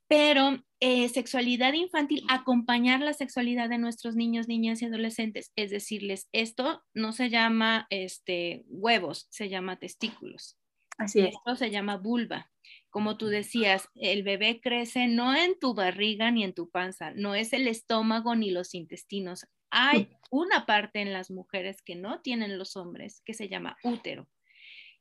[0.09, 6.29] pero eh, sexualidad infantil, acompañar la sexualidad de nuestros niños, niñas y adolescentes, es decirles,
[6.33, 10.57] esto no se llama este, huevos, se llama testículos.
[10.97, 11.35] Así es.
[11.35, 12.51] Esto se llama vulva.
[12.91, 17.35] Como tú decías, el bebé crece no en tu barriga ni en tu panza, no
[17.35, 19.47] es el estómago ni los intestinos.
[19.71, 24.27] Hay una parte en las mujeres que no tienen los hombres que se llama útero.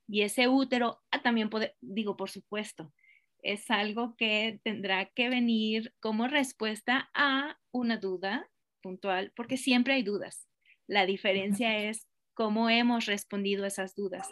[0.08, 2.94] Y ese útero ah, también puede, digo, por supuesto,
[3.42, 8.50] es algo que tendrá que venir como respuesta a una duda
[8.82, 10.48] puntual, porque siempre hay dudas.
[10.88, 14.28] La diferencia es cómo hemos respondido a esas dudas,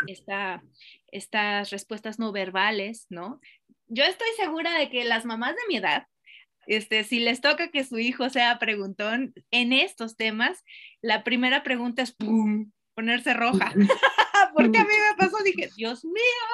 [1.11, 3.41] estas respuestas no verbales, ¿no?
[3.87, 6.07] Yo estoy segura de que las mamás de mi edad,
[6.67, 10.63] este, si les toca que su hijo sea preguntón en estos temas,
[11.01, 12.71] la primera pregunta es ¡pum!
[12.95, 13.73] ponerse roja.
[14.55, 16.45] Porque a mí me pasó, dije, Dios mío,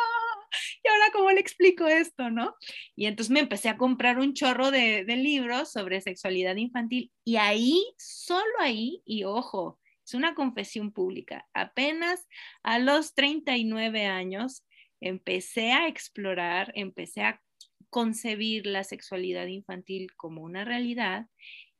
[0.84, 2.56] y ahora cómo le explico esto, ¿no?
[2.96, 7.38] Y entonces me empecé a comprar un chorro de, de libros sobre sexualidad infantil y
[7.38, 12.28] ahí, solo ahí, y ojo, es una confesión pública, apenas
[12.63, 14.65] a los 39 años
[15.00, 17.41] empecé a explorar, empecé a
[17.89, 21.28] concebir la sexualidad infantil como una realidad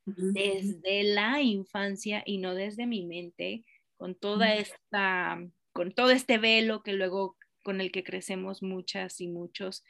[0.06, 3.64] desde la infancia y no desde mi mente,
[3.98, 5.40] con toda esta,
[5.74, 9.84] con todo este velo que luego con el que crecemos muchas y muchos,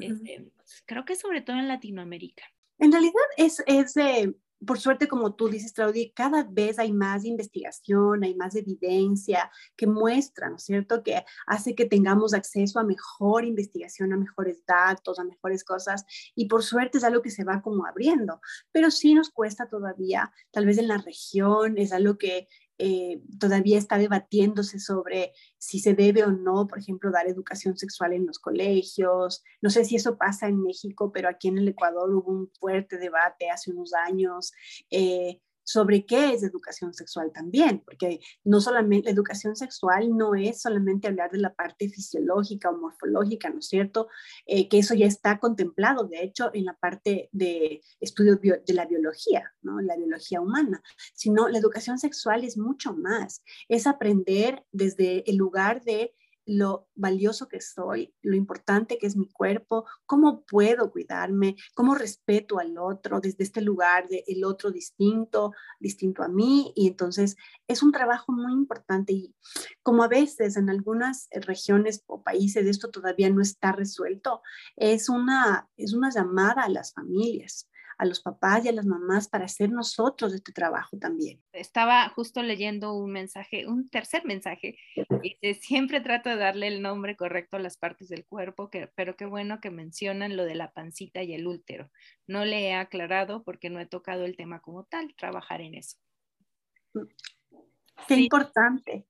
[0.00, 2.44] este, pues, creo que sobre todo en Latinoamérica.
[2.78, 3.94] En realidad es, es
[4.64, 9.86] por suerte, como tú dices, Claudia, cada vez hay más investigación, hay más evidencia que
[9.86, 15.18] muestra, ¿no es cierto?, que hace que tengamos acceso a mejor investigación, a mejores datos,
[15.18, 19.14] a mejores cosas, y por suerte es algo que se va como abriendo, pero sí
[19.14, 22.48] nos cuesta todavía, tal vez en la región, es algo que
[22.78, 28.12] eh, todavía está debatiéndose sobre si se debe o no, por ejemplo, dar educación sexual
[28.12, 29.42] en los colegios.
[29.60, 32.98] No sé si eso pasa en México, pero aquí en el Ecuador hubo un fuerte
[32.98, 34.52] debate hace unos años.
[34.90, 40.60] Eh, sobre qué es educación sexual también, porque no solamente la educación sexual no es
[40.60, 44.08] solamente hablar de la parte fisiológica o morfológica, ¿no es cierto?
[44.46, 48.86] Eh, que eso ya está contemplado, de hecho, en la parte de estudios de la
[48.86, 49.80] biología, ¿no?
[49.80, 50.82] La biología humana,
[51.14, 56.14] sino la educación sexual es mucho más, es aprender desde el lugar de
[56.44, 62.58] lo valioso que soy, lo importante que es mi cuerpo, cómo puedo cuidarme, cómo respeto
[62.58, 66.72] al otro desde este lugar de el otro distinto, distinto a mí.
[66.74, 69.34] Y entonces es un trabajo muy importante y
[69.82, 74.42] como a veces en algunas regiones o países esto todavía no está resuelto,
[74.76, 79.28] es una, es una llamada a las familias a los papás y a las mamás
[79.28, 81.42] para hacer nosotros este trabajo también.
[81.52, 84.78] Estaba justo leyendo un mensaje, un tercer mensaje,
[85.22, 89.16] y siempre trato de darle el nombre correcto a las partes del cuerpo, que, pero
[89.16, 91.90] qué bueno que mencionan lo de la pancita y el útero.
[92.26, 95.98] No le he aclarado porque no he tocado el tema como tal, trabajar en eso.
[98.08, 99.06] Qué importante.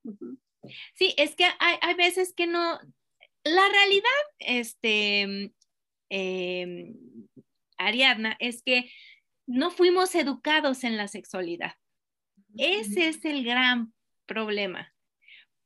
[0.94, 2.78] Sí, es que hay, hay veces que no,
[3.44, 5.52] la realidad, este,
[6.10, 6.94] eh,
[7.86, 8.90] Ariadna, es que
[9.46, 11.74] no fuimos educados en la sexualidad.
[12.56, 13.92] Ese es el gran
[14.26, 14.94] problema,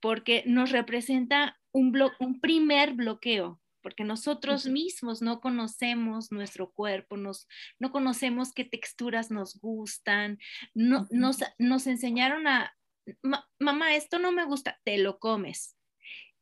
[0.01, 7.47] porque nos representa un, un primer bloqueo, porque nosotros mismos no conocemos nuestro cuerpo, nos,
[7.79, 10.39] no conocemos qué texturas nos gustan,
[10.75, 12.75] no, nos, nos enseñaron a,
[13.59, 15.77] mamá, esto no me gusta, te lo comes.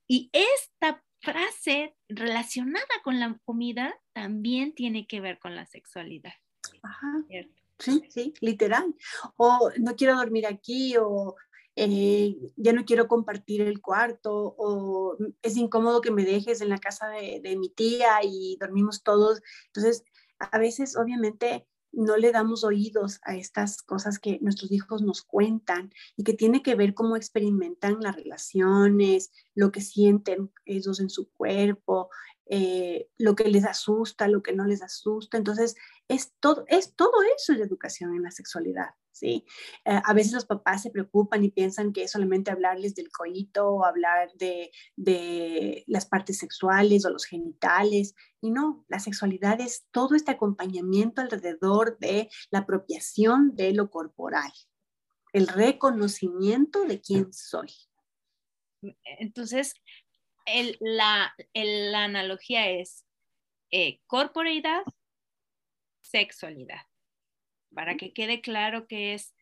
[0.07, 6.35] Y esta frase relacionada con la comida también tiene que ver con la sexualidad.
[6.83, 7.25] Ajá.
[7.79, 8.95] Sí, sí, literal.
[9.37, 11.35] O no quiero dormir aquí, o
[11.77, 16.79] eh, ya no quiero compartir el cuarto, o es incómodo que me dejes en la
[16.79, 19.43] casa de, de mi tía y dormimos todos.
[19.67, 20.05] Entonces,
[20.39, 25.93] a veces, obviamente, no le damos oídos a estas cosas que nuestros hijos nos cuentan
[26.17, 31.31] y que tiene que ver cómo experimentan las relaciones, lo que sienten ellos en su
[31.31, 32.11] cuerpo,
[32.47, 35.37] eh, lo que les asusta, lo que no les asusta.
[35.37, 35.77] Entonces,
[36.09, 39.47] es todo, es todo eso de educación en la sexualidad, ¿sí?
[39.85, 43.69] Eh, a veces los papás se preocupan y piensan que es solamente hablarles del coito
[43.69, 49.87] o hablar de, de las partes sexuales o los genitales, y no, la sexualidad es
[49.91, 54.53] todo este acompañamiento alrededor de la apropiación de lo corporal,
[55.33, 57.71] el reconocimiento de quién soy.
[59.19, 59.73] Entonces,
[60.81, 61.35] la,
[61.95, 63.05] analogía es
[63.71, 64.83] eh, corporeidad,
[66.03, 66.83] sexualidad,
[67.75, 69.35] para que quede claro que es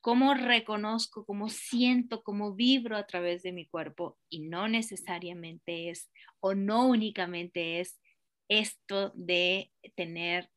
[0.00, 6.10] cómo reconozco, cómo siento, cómo vibro a través de mi cuerpo y no necesariamente es
[6.40, 8.00] o no únicamente es
[8.48, 10.50] esto de tener,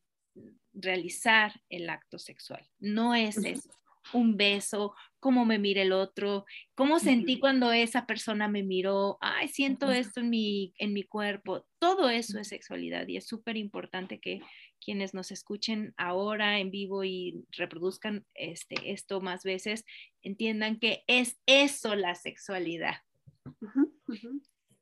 [0.72, 2.68] realizar el acto sexual.
[2.78, 3.70] No es eso
[4.12, 9.48] un beso, cómo me mira el otro, cómo sentí cuando esa persona me miró, ay,
[9.48, 11.66] siento esto en mi, en mi cuerpo.
[11.78, 14.40] Todo eso es sexualidad y es súper importante que
[14.84, 19.84] quienes nos escuchen ahora en vivo y reproduzcan este, esto más veces,
[20.22, 22.96] entiendan que es eso la sexualidad.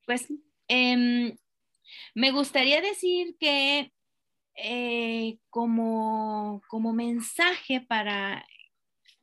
[0.06, 0.26] Pues
[0.66, 1.36] em,
[2.14, 3.92] me gustaría decir que
[4.56, 8.44] eh, como, como mensaje para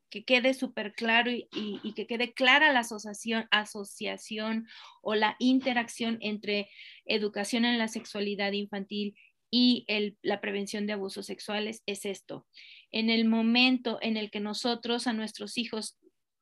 [0.09, 4.67] que quede súper claro y, que quede clara la asociación, asociación
[5.01, 6.69] o la interacción entre
[7.05, 9.15] educación en la sexualidad infantil
[9.51, 9.85] y
[10.21, 12.45] la prevención de abusos sexuales es esto.
[12.91, 15.97] En el momento en el que nosotros a nuestros hijos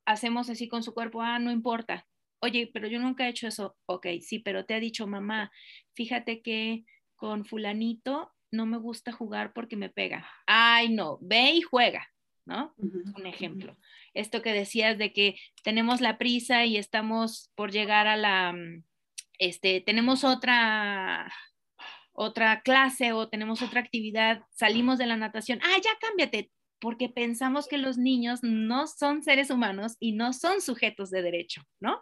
[0.06, 2.08] hacemos así con su cuerpo, ah, no importa.
[2.40, 3.76] Oye, pero yo nunca he hecho eso.
[3.86, 5.52] Ok, sí, pero te ha dicho mamá,
[5.94, 10.28] fíjate que con fulanito no me gusta jugar porque me pega.
[10.46, 12.08] Ay, no, ve y juega.
[12.48, 12.74] ¿No?
[12.78, 13.78] Un ejemplo.
[14.14, 18.84] Esto que decías de que tenemos la prisa y estamos por llegar a la, mm,
[19.38, 21.32] este, tenemos otra,
[22.14, 27.68] otra clase o tenemos otra actividad, salimos de la natación, ah, ya cámbiate, porque pensamos
[27.68, 32.02] que los niños no son seres humanos y no son sujetos de derecho, ¿no?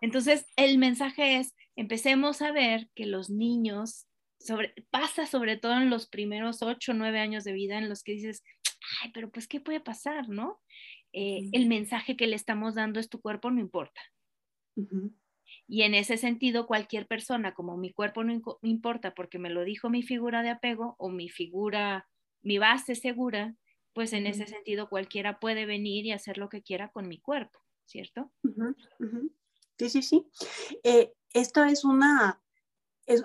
[0.00, 4.06] Entonces, el mensaje es, empecemos a ver que los niños,
[4.38, 8.02] sobre, pasa sobre todo en los primeros ocho o nueve años de vida en los
[8.02, 8.44] que dices,
[9.02, 10.60] ay, pero pues, ¿qué puede pasar, no?
[11.12, 14.00] Eh, el mensaje que le estamos dando es tu cuerpo no importa.
[15.68, 19.88] Y en ese sentido, cualquier persona, como mi cuerpo no importa porque me lo dijo
[19.90, 22.08] mi figura de apego o mi figura,
[22.42, 23.54] mi base segura,
[23.92, 27.60] pues en ese sentido cualquiera puede venir y hacer lo que quiera con mi cuerpo,
[27.86, 28.32] ¿cierto?
[29.78, 30.26] Sí, sí, sí.
[30.82, 32.42] Eh, esto es una,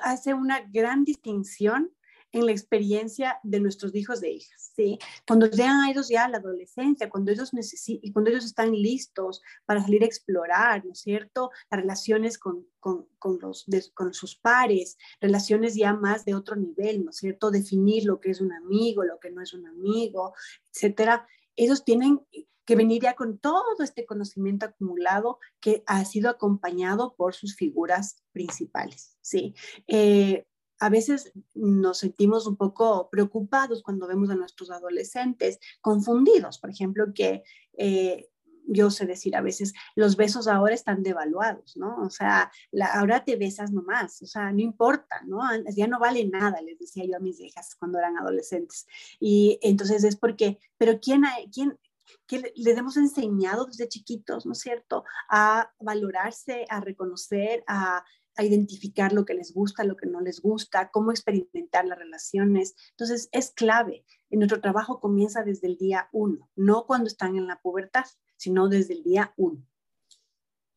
[0.04, 1.92] hace una gran distinción
[2.32, 5.00] en la experiencia de nuestros hijos de hijas, ¿sí?
[5.28, 9.82] Cuando llegan a ellos ya la adolescencia, cuando ellos necesitan, cuando ellos están listos para
[9.82, 11.50] salir a explorar, ¿no es cierto?
[11.72, 17.04] Las relaciones con, con, con los, con sus pares, relaciones ya más de otro nivel,
[17.04, 17.52] ¿no es cierto?
[17.52, 20.34] Definir lo que es un amigo, lo que no es un amigo,
[20.72, 21.28] etcétera.
[21.56, 22.22] Ellos tienen
[22.70, 28.24] que venir ya con todo este conocimiento acumulado que ha sido acompañado por sus figuras
[28.32, 29.56] principales, ¿sí?
[29.88, 30.46] Eh,
[30.80, 37.14] a veces nos sentimos un poco preocupados cuando vemos a nuestros adolescentes confundidos, por ejemplo,
[37.14, 37.44] que
[37.78, 38.30] eh,
[38.72, 41.98] yo sé decir a veces, los besos ahora están devaluados, ¿no?
[42.04, 42.52] O sea,
[42.94, 45.42] ahora te besas nomás, o sea, no importa, ¿no?
[45.76, 48.86] Ya no vale nada, les decía yo a mis hijas cuando eran adolescentes.
[49.20, 51.80] Y entonces es porque, pero ¿quién, quién,
[52.28, 58.04] que les hemos enseñado desde chiquitos, ¿no es cierto?, a valorarse, a reconocer, a,
[58.40, 62.74] a identificar lo que les gusta, lo que no les gusta, cómo experimentar las relaciones.
[62.92, 64.06] Entonces, es clave.
[64.30, 68.06] En nuestro trabajo comienza desde el día uno, no cuando están en la pubertad,
[68.38, 69.62] sino desde el día uno.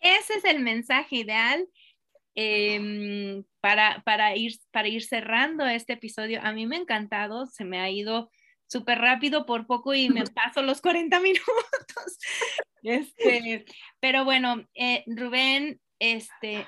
[0.01, 1.69] Ese es el mensaje ideal
[2.35, 6.41] em, para, para, ir, para ir cerrando este episodio.
[6.43, 8.29] A mí me ha encantado, se me ha ido
[8.67, 11.47] súper rápido por poco y me paso los 40 minutos.
[12.85, 13.65] Este,
[14.01, 16.67] pero bueno, eh, Rubén, este,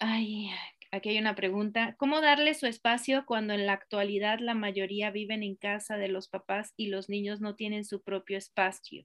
[0.00, 0.50] Ay,
[0.92, 1.96] aquí hay una pregunta.
[1.98, 6.28] ¿Cómo darle su espacio cuando en la actualidad la mayoría viven en casa de los
[6.28, 9.04] papás y los niños no tienen su propio espacio?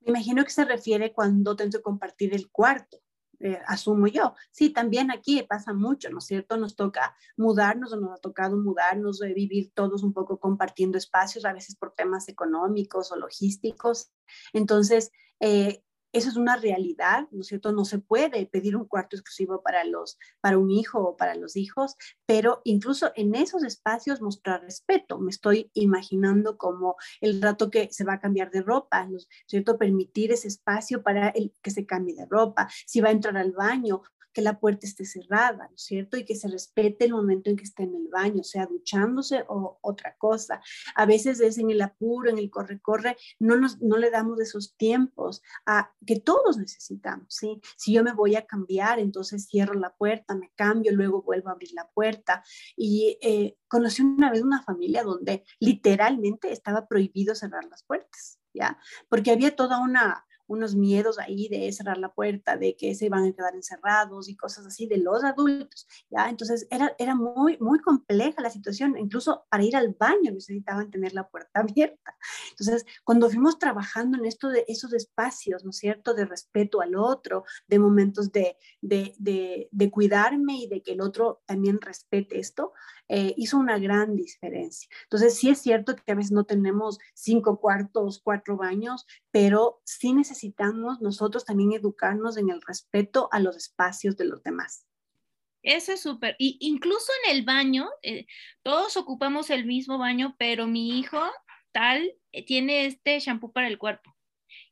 [0.00, 2.98] Me imagino que se refiere cuando tengo que compartir el cuarto.
[3.40, 4.34] Eh, asumo yo.
[4.50, 6.56] Sí, también aquí pasa mucho, ¿no es cierto?
[6.56, 11.44] Nos toca mudarnos o nos ha tocado mudarnos, de vivir todos un poco compartiendo espacios,
[11.44, 14.10] a veces por temas económicos o logísticos.
[14.52, 17.72] Entonces, eh, eso es una realidad, ¿no es cierto?
[17.72, 21.56] No se puede pedir un cuarto exclusivo para, los, para un hijo o para los
[21.56, 21.96] hijos,
[22.26, 25.18] pero incluso en esos espacios mostrar respeto.
[25.18, 29.28] Me estoy imaginando como el rato que se va a cambiar de ropa, ¿no es
[29.46, 29.78] cierto?
[29.78, 33.52] Permitir ese espacio para el, que se cambie de ropa, si va a entrar al
[33.52, 34.02] baño,
[34.38, 36.16] que la puerta esté cerrada, ¿no es cierto?
[36.16, 39.80] Y que se respete el momento en que está en el baño, sea duchándose o
[39.80, 40.60] otra cosa.
[40.94, 44.76] A veces es en el apuro, en el corre-corre, no, nos, no le damos esos
[44.76, 47.60] tiempos a, que todos necesitamos, ¿sí?
[47.76, 51.52] Si yo me voy a cambiar, entonces cierro la puerta, me cambio, luego vuelvo a
[51.54, 52.44] abrir la puerta.
[52.76, 58.78] Y eh, conocí una vez una familia donde literalmente estaba prohibido cerrar las puertas, ¿ya?
[59.08, 63.24] Porque había toda una unos miedos ahí de cerrar la puerta, de que se iban
[63.24, 66.28] a quedar encerrados y cosas así de los adultos, ¿ya?
[66.28, 71.12] Entonces era, era muy, muy compleja la situación, incluso para ir al baño necesitaban tener
[71.12, 72.16] la puerta abierta.
[72.50, 76.96] Entonces, cuando fuimos trabajando en esto de esos espacios, ¿no es cierto?, de respeto al
[76.96, 82.38] otro, de momentos de, de, de, de cuidarme y de que el otro también respete
[82.38, 82.72] esto,
[83.08, 84.88] eh, hizo una gran diferencia.
[85.04, 90.12] Entonces, sí es cierto que a veces no tenemos cinco cuartos, cuatro baños, pero sí
[90.12, 94.86] necesitamos nosotros también educarnos en el respeto a los espacios de los demás.
[95.62, 96.36] Eso es súper.
[96.38, 98.26] Y incluso en el baño, eh,
[98.62, 101.20] todos ocupamos el mismo baño, pero mi hijo
[101.72, 104.14] tal eh, tiene este shampoo para el cuerpo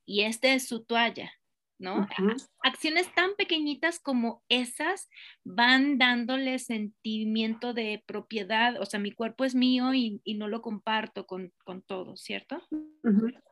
[0.04, 1.32] y este es su toalla.
[1.78, 2.06] ¿No?
[2.62, 5.08] Acciones tan pequeñitas como esas
[5.44, 11.26] van dándole sentimiento de propiedad, o sea, mi cuerpo es mío y, no lo comparto
[11.26, 12.62] con, con todos, ¿cierto?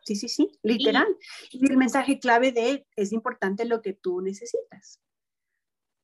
[0.05, 1.07] Sí, sí, sí, literal.
[1.51, 5.01] Y, el mensaje clave de es importante lo que tú necesitas.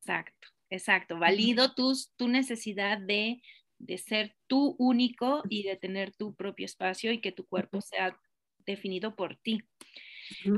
[0.00, 1.18] Exacto, exacto.
[1.18, 3.42] Valido tus, tu necesidad de,
[3.78, 8.18] de ser tú único y de tener tu propio espacio y que tu cuerpo sea
[8.64, 9.62] definido por ti.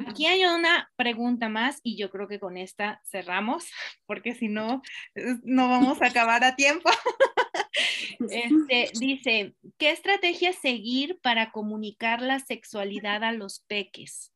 [0.06, 3.66] Aquí hay una pregunta más y yo creo que con esta cerramos,
[4.06, 4.82] porque si no,
[5.42, 6.90] no vamos a acabar a tiempo.
[8.28, 14.32] Este, dice, ¿qué estrategia seguir para comunicar la sexualidad a los peques?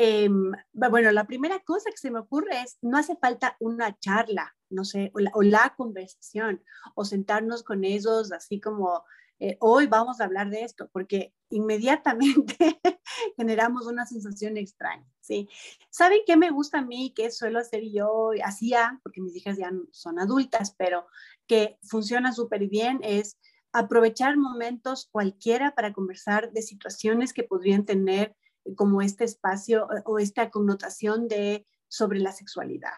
[0.00, 4.56] Em, bueno, la primera cosa que se me ocurre es, no hace falta una charla,
[4.70, 6.62] no sé, o la conversación,
[6.94, 9.04] o sentarnos con ellos así como
[9.40, 12.56] eh, hoy vamos a hablar de esto, porque inmediatamente
[13.36, 15.48] generamos una sensación extraña, ¿sí?
[15.90, 19.70] ¿Saben qué me gusta a mí, qué suelo hacer yo, hacía, porque mis hijas ya
[19.92, 21.06] son adultas, pero
[21.46, 23.38] que funciona súper bien, es
[23.72, 28.34] aprovechar momentos cualquiera para conversar de situaciones que podrían tener
[28.76, 32.96] como este espacio o esta connotación de sobre la sexualidad.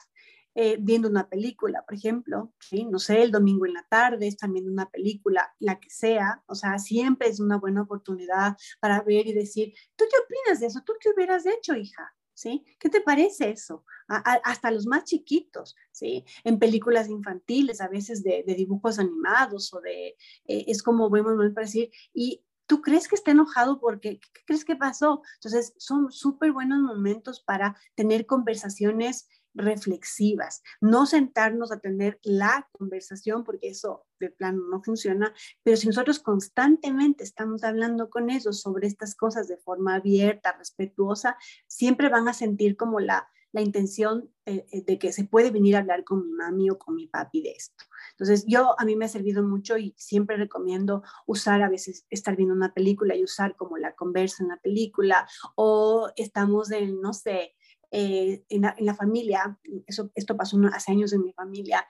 [0.55, 2.85] Eh, viendo una película, por ejemplo, ¿sí?
[2.85, 6.57] no sé, el domingo en la tarde, están viendo una película, la que sea, o
[6.57, 10.83] sea, siempre es una buena oportunidad para ver y decir, ¿tú qué opinas de eso?
[10.85, 12.13] ¿Tú qué hubieras hecho, hija?
[12.35, 12.65] ¿Sí?
[12.79, 13.85] ¿Qué te parece eso?
[14.09, 16.25] hasta los más chiquitos, ¿sí?
[16.43, 21.65] En películas infantiles, a veces de, dibujos animados o de, eh, es como vemos para
[21.65, 25.23] decir, y ¿Tú crees que está enojado porque qué crees que pasó?
[25.35, 33.45] Entonces, son súper buenos momentos para tener conversaciones reflexivas, no sentarnos a tener la conversación,
[33.45, 35.33] porque eso de plano no funciona,
[35.63, 41.37] pero si nosotros constantemente estamos hablando con ellos sobre estas cosas de forma abierta, respetuosa,
[41.67, 45.77] siempre van a sentir como la, la intención eh, eh, de que se puede venir
[45.77, 47.85] a hablar con mi mami o con mi papi de esto.
[48.13, 52.37] Entonces, yo a mí me ha servido mucho y siempre recomiendo usar a veces estar
[52.37, 57.13] viendo una película y usar como la conversa en la película o estamos en, no
[57.13, 57.55] sé,
[57.91, 61.87] eh, en, la, familia, eso, esto pasó hace años en mi familia,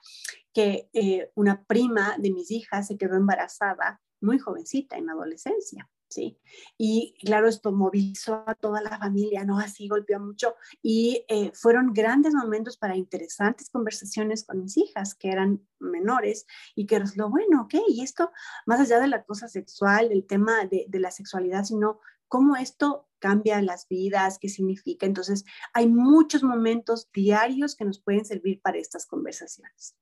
[0.53, 5.89] que eh, una prima de mis hijas se quedó embarazada muy jovencita, en la adolescencia.
[6.11, 6.37] ¿sí?
[6.77, 9.59] Y claro, esto movilizó a toda la familia, ¿no?
[9.59, 15.29] Así golpeó mucho y eh, fueron grandes momentos para interesantes conversaciones con mis hijas, que
[15.29, 16.45] eran menores,
[16.75, 17.75] y que es lo bueno, ¿ok?
[17.87, 18.31] Y esto,
[18.65, 21.99] más allá de la cosa sexual, del tema de, de la sexualidad, sino
[22.31, 25.05] cómo esto cambia las vidas, qué significa.
[25.05, 29.97] Entonces, hay muchos momentos diarios que nos pueden servir para estas conversaciones.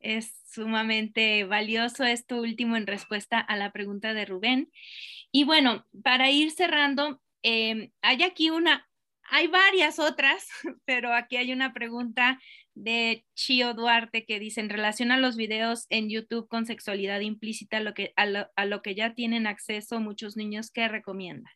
[0.00, 4.72] Es sumamente valioso esto último en respuesta a la pregunta de Rubén.
[5.30, 8.88] Y bueno, para ir cerrando, em, hay aquí una,
[9.24, 10.48] hay varias otras,
[10.86, 12.40] pero aquí hay una pregunta
[12.76, 17.80] de Chio Duarte que dice, en relación a los videos en YouTube con sexualidad implícita,
[17.80, 18.26] lo que, a,
[18.66, 21.50] lo, que ya tienen acceso muchos niños, ¿qué recomienda?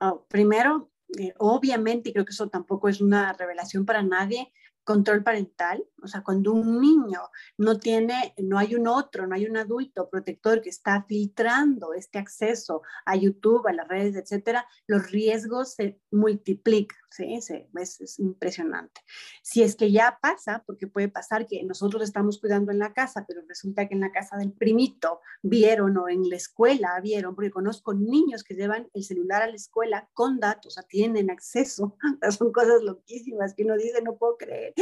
[0.00, 5.22] Oh, primero, eh, obviamente, y creo que eso tampoco es una revelación para nadie, control
[5.22, 7.20] parental, o sea, cuando un niño
[7.58, 12.18] no tiene, no hay un otro, no hay un adulto protector que está filtrando este
[12.18, 17.34] acceso a YouTube, a las redes, etcétera, los riesgos se multiplican, ¿sí?
[17.34, 19.00] es, impresionante.
[19.42, 23.24] Si es que ya pasa, porque puede pasar que nosotros estamos cuidando en la casa,
[23.26, 27.50] pero resulta que en la casa del primito vieron o en la escuela vieron, porque
[27.50, 31.96] conozco niños que llevan el celular a la escuela con datos, o sea, tienen acceso,
[32.38, 34.74] son cosas loquísimas que uno dice, no puedo creer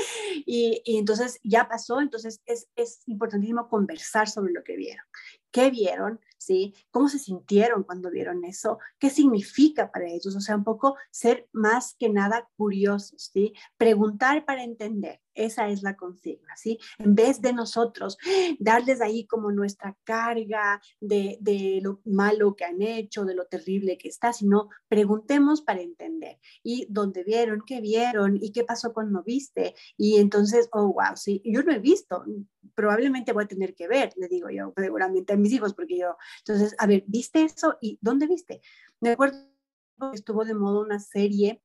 [0.47, 5.05] y, entonces ya pasó, entonces es, es importantísimo conversar sobre lo que vieron.
[5.51, 6.20] ¿Qué vieron?
[6.45, 6.74] ¿Sí?
[6.90, 8.78] ¿Cómo se sintieron cuando vieron eso?
[8.99, 10.36] ¿Qué significa para ellos?
[10.36, 13.55] O sea, un poco ser más que nada curiosos, ¿sí?
[13.78, 15.24] Preguntar para entender.
[15.35, 16.78] Esa es la consigna, ¿sí?
[16.99, 18.16] En vez de nosotros
[18.59, 21.39] darles ahí como nuestra carga de,
[21.82, 26.39] lo malo que han hecho, de lo terrible que está, sino preguntemos para entender.
[26.62, 29.74] Y dónde vieron, qué vieron y qué pasó cuando viste.
[29.97, 32.24] Y entonces, oh, wow, sí, yo no he visto,
[32.74, 36.16] probablemente voy a tener que ver, le digo yo seguramente a mis hijos, porque yo,
[36.39, 37.76] entonces, a ver, ¿viste eso?
[37.80, 38.61] ¿Y dónde viste?
[39.01, 39.55] Me acuerdo
[40.12, 41.62] estuvo de modo una serie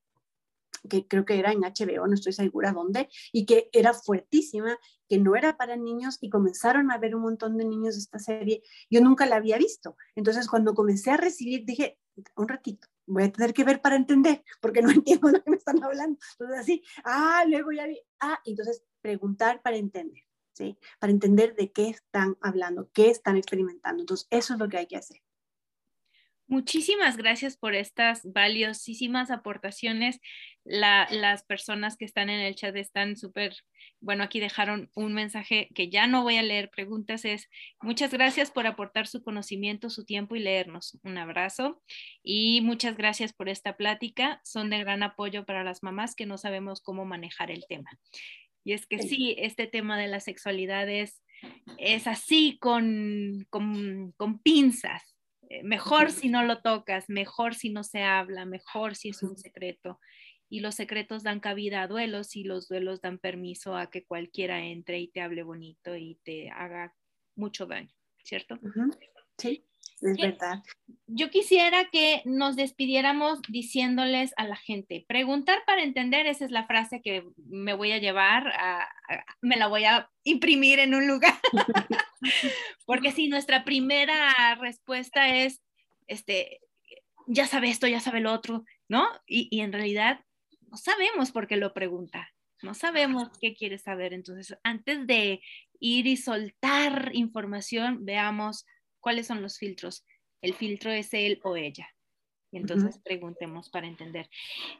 [0.87, 4.77] que creo que era en HBO, no estoy segura dónde, y que era fuertísima,
[5.07, 8.61] que no era para niños y comenzaron a ver un montón de niños esta serie.
[8.89, 9.95] Yo nunca la había visto.
[10.15, 11.97] Entonces, cuando comencé a recibir, dije,
[12.35, 15.57] un ratito, voy a tener que ver para entender, porque no entiendo lo que me
[15.57, 16.19] están hablando.
[16.33, 20.23] Entonces, así, ah, luego ya vi, ah, entonces preguntar para entender,
[20.53, 20.77] ¿sí?
[20.99, 24.01] Para entender de qué están hablando, qué están experimentando.
[24.01, 25.21] Entonces, eso es lo que hay que hacer.
[26.49, 30.19] Muchísimas gracias por estas valiosísimas aportaciones.
[30.63, 33.55] las personas que están en el chat están súper,
[34.01, 37.49] bueno, aquí dejaron un mensaje que ya no voy a leer preguntas, es
[37.81, 40.97] muchas gracias por aportar su conocimiento, su tiempo y leernos.
[41.03, 41.83] Un abrazo
[42.23, 44.41] y muchas gracias por esta plática.
[44.43, 47.91] Son de gran apoyo para las mamás que no sabemos cómo manejar el tema.
[48.63, 51.21] Y es que sí, este tema de la sexualidad es,
[52.07, 55.08] así con, con, con pinzas
[55.63, 59.99] mejor si no lo tocas, mejor si no se habla, mejor si es un secreto.
[60.49, 64.65] Y los secretos dan cabida a duelos y los duelos dan permiso a que cualquiera
[64.65, 66.95] entre y te hable bonito y te haga
[67.35, 67.93] mucho daño,
[68.23, 68.59] ¿cierto?
[69.37, 69.68] Sí.
[70.01, 70.63] Es verdad.
[71.07, 76.65] Yo quisiera que nos despidiéramos diciéndoles a la gente, preguntar para entender, esa es la
[76.65, 78.53] frase que me voy a llevar,
[79.41, 81.37] me la voy a imprimir en un lugar,
[82.85, 85.61] porque si nuestra primera respuesta es,
[86.07, 86.61] este,
[87.27, 89.07] ya sabe esto, ya sabe lo otro, ¿no?
[89.27, 90.21] Y, y en realidad
[90.69, 92.29] no sabemos por qué lo pregunta,
[92.61, 94.13] no sabemos qué quiere saber.
[94.13, 95.41] Entonces, antes de
[95.79, 98.65] ir y soltar información, veamos
[98.99, 100.05] ¿Cuáles son los filtros?
[100.41, 101.87] El filtro es él o ella.
[102.51, 104.29] entonces preguntemos para entender.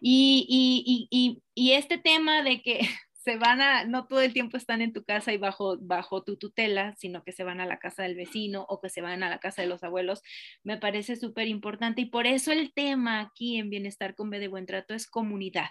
[0.02, 2.80] Y, este tema de que
[3.14, 6.38] se van a, no todo el tiempo están en tu casa y bajo, bajo tu
[6.38, 9.30] tutela, sino que se van a la casa del vecino o que se van a
[9.30, 10.22] la casa de los abuelos,
[10.64, 12.02] me parece súper importante.
[12.02, 15.70] Y por eso el tema aquí en Bienestar con B de Buen Trato es comunidad.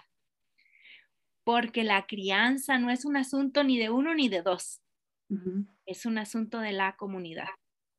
[1.43, 4.81] Porque la crianza no es un asunto ni de uno ni de dos.
[5.85, 7.49] Es un asunto de la comunidad.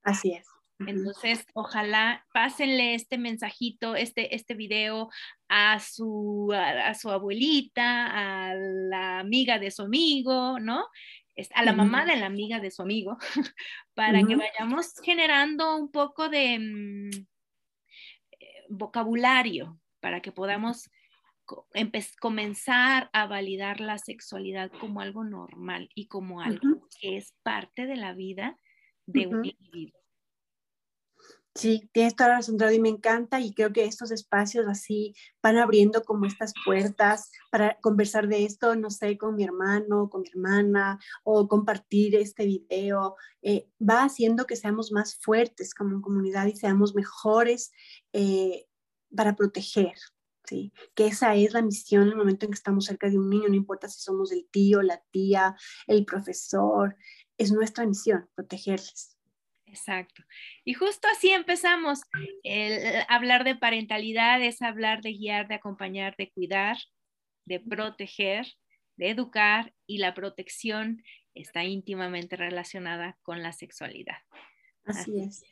[0.02, 0.46] Así es.
[0.86, 5.10] Entonces, ojalá pásenle este mensajito, este, este video
[5.48, 10.86] a su, a, su abuelita, a la amiga de su amigo, ¿no?
[11.54, 13.18] A la mamá de la amiga de su amigo,
[13.94, 17.10] para que vayamos generando un poco de mm,
[18.32, 20.90] eh, vocabulario, para que podamos
[22.20, 27.96] comenzar a validar la sexualidad como algo normal y como algo que es parte de
[27.96, 28.56] la vida
[29.12, 30.00] de un individuo.
[31.56, 35.58] Sí, tienes toda la razón, y me encanta y creo que estos espacios así van
[35.58, 40.28] abriendo como estas puertas para conversar de esto, no sé, con mi hermano, con mi
[40.28, 43.16] hermana o compartir este video.
[43.42, 47.72] Eh, va haciendo que seamos más fuertes como comunidad y seamos mejores
[48.12, 48.66] eh,
[49.14, 49.94] para proteger,
[50.44, 50.72] ¿sí?
[50.94, 53.48] Que esa es la misión en el momento en que estamos cerca de un niño,
[53.48, 55.56] no importa si somos el tío, la tía,
[55.88, 56.96] el profesor,
[57.40, 59.16] es nuestra misión protegerles.
[59.64, 60.22] Exacto.
[60.64, 62.00] Y justo así empezamos.
[62.42, 66.76] El hablar de parentalidad es hablar de guiar, de acompañar, de cuidar,
[67.46, 68.46] de proteger,
[68.96, 71.02] de educar y la protección
[71.34, 74.18] está íntimamente relacionada con la sexualidad.
[74.84, 75.42] Así, es.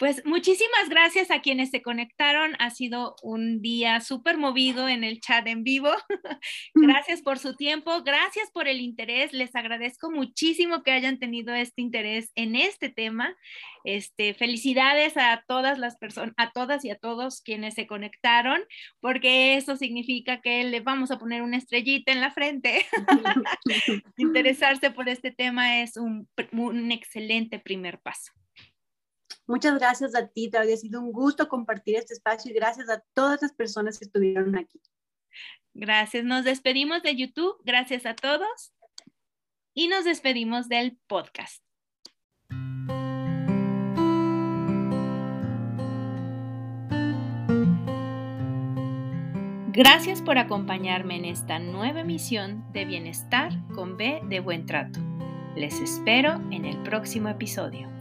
[0.00, 2.56] Pues muchísimas gracias a quienes se conectaron.
[2.58, 5.90] Ha sido un día súper movido en el chat en vivo.
[6.74, 9.34] gracias por su tiempo, gracias por el interés.
[9.34, 13.36] Les agradezco muchísimo que hayan tenido este interés en este tema.
[13.84, 18.62] Este, felicidades a todas las personas, a todas y a todos quienes se conectaron,
[19.00, 22.86] porque eso significa que le vamos a poner una estrellita en la frente.
[24.16, 28.32] Interesarse por este tema es un, un excelente primer paso.
[29.50, 30.74] Muchas gracias a ti, Claudia.
[30.74, 34.56] Ha sido un gusto compartir este espacio y gracias a todas las personas que estuvieron
[34.56, 34.80] aquí.
[35.74, 36.24] Gracias.
[36.24, 37.56] Nos despedimos de YouTube.
[37.64, 38.72] Gracias a todos.
[39.74, 41.64] Y nos despedimos del podcast.
[49.72, 55.00] Gracias por acompañarme en esta nueva emisión de Bienestar con B de Buen Trato.
[55.56, 57.99] Les espero en el próximo episodio.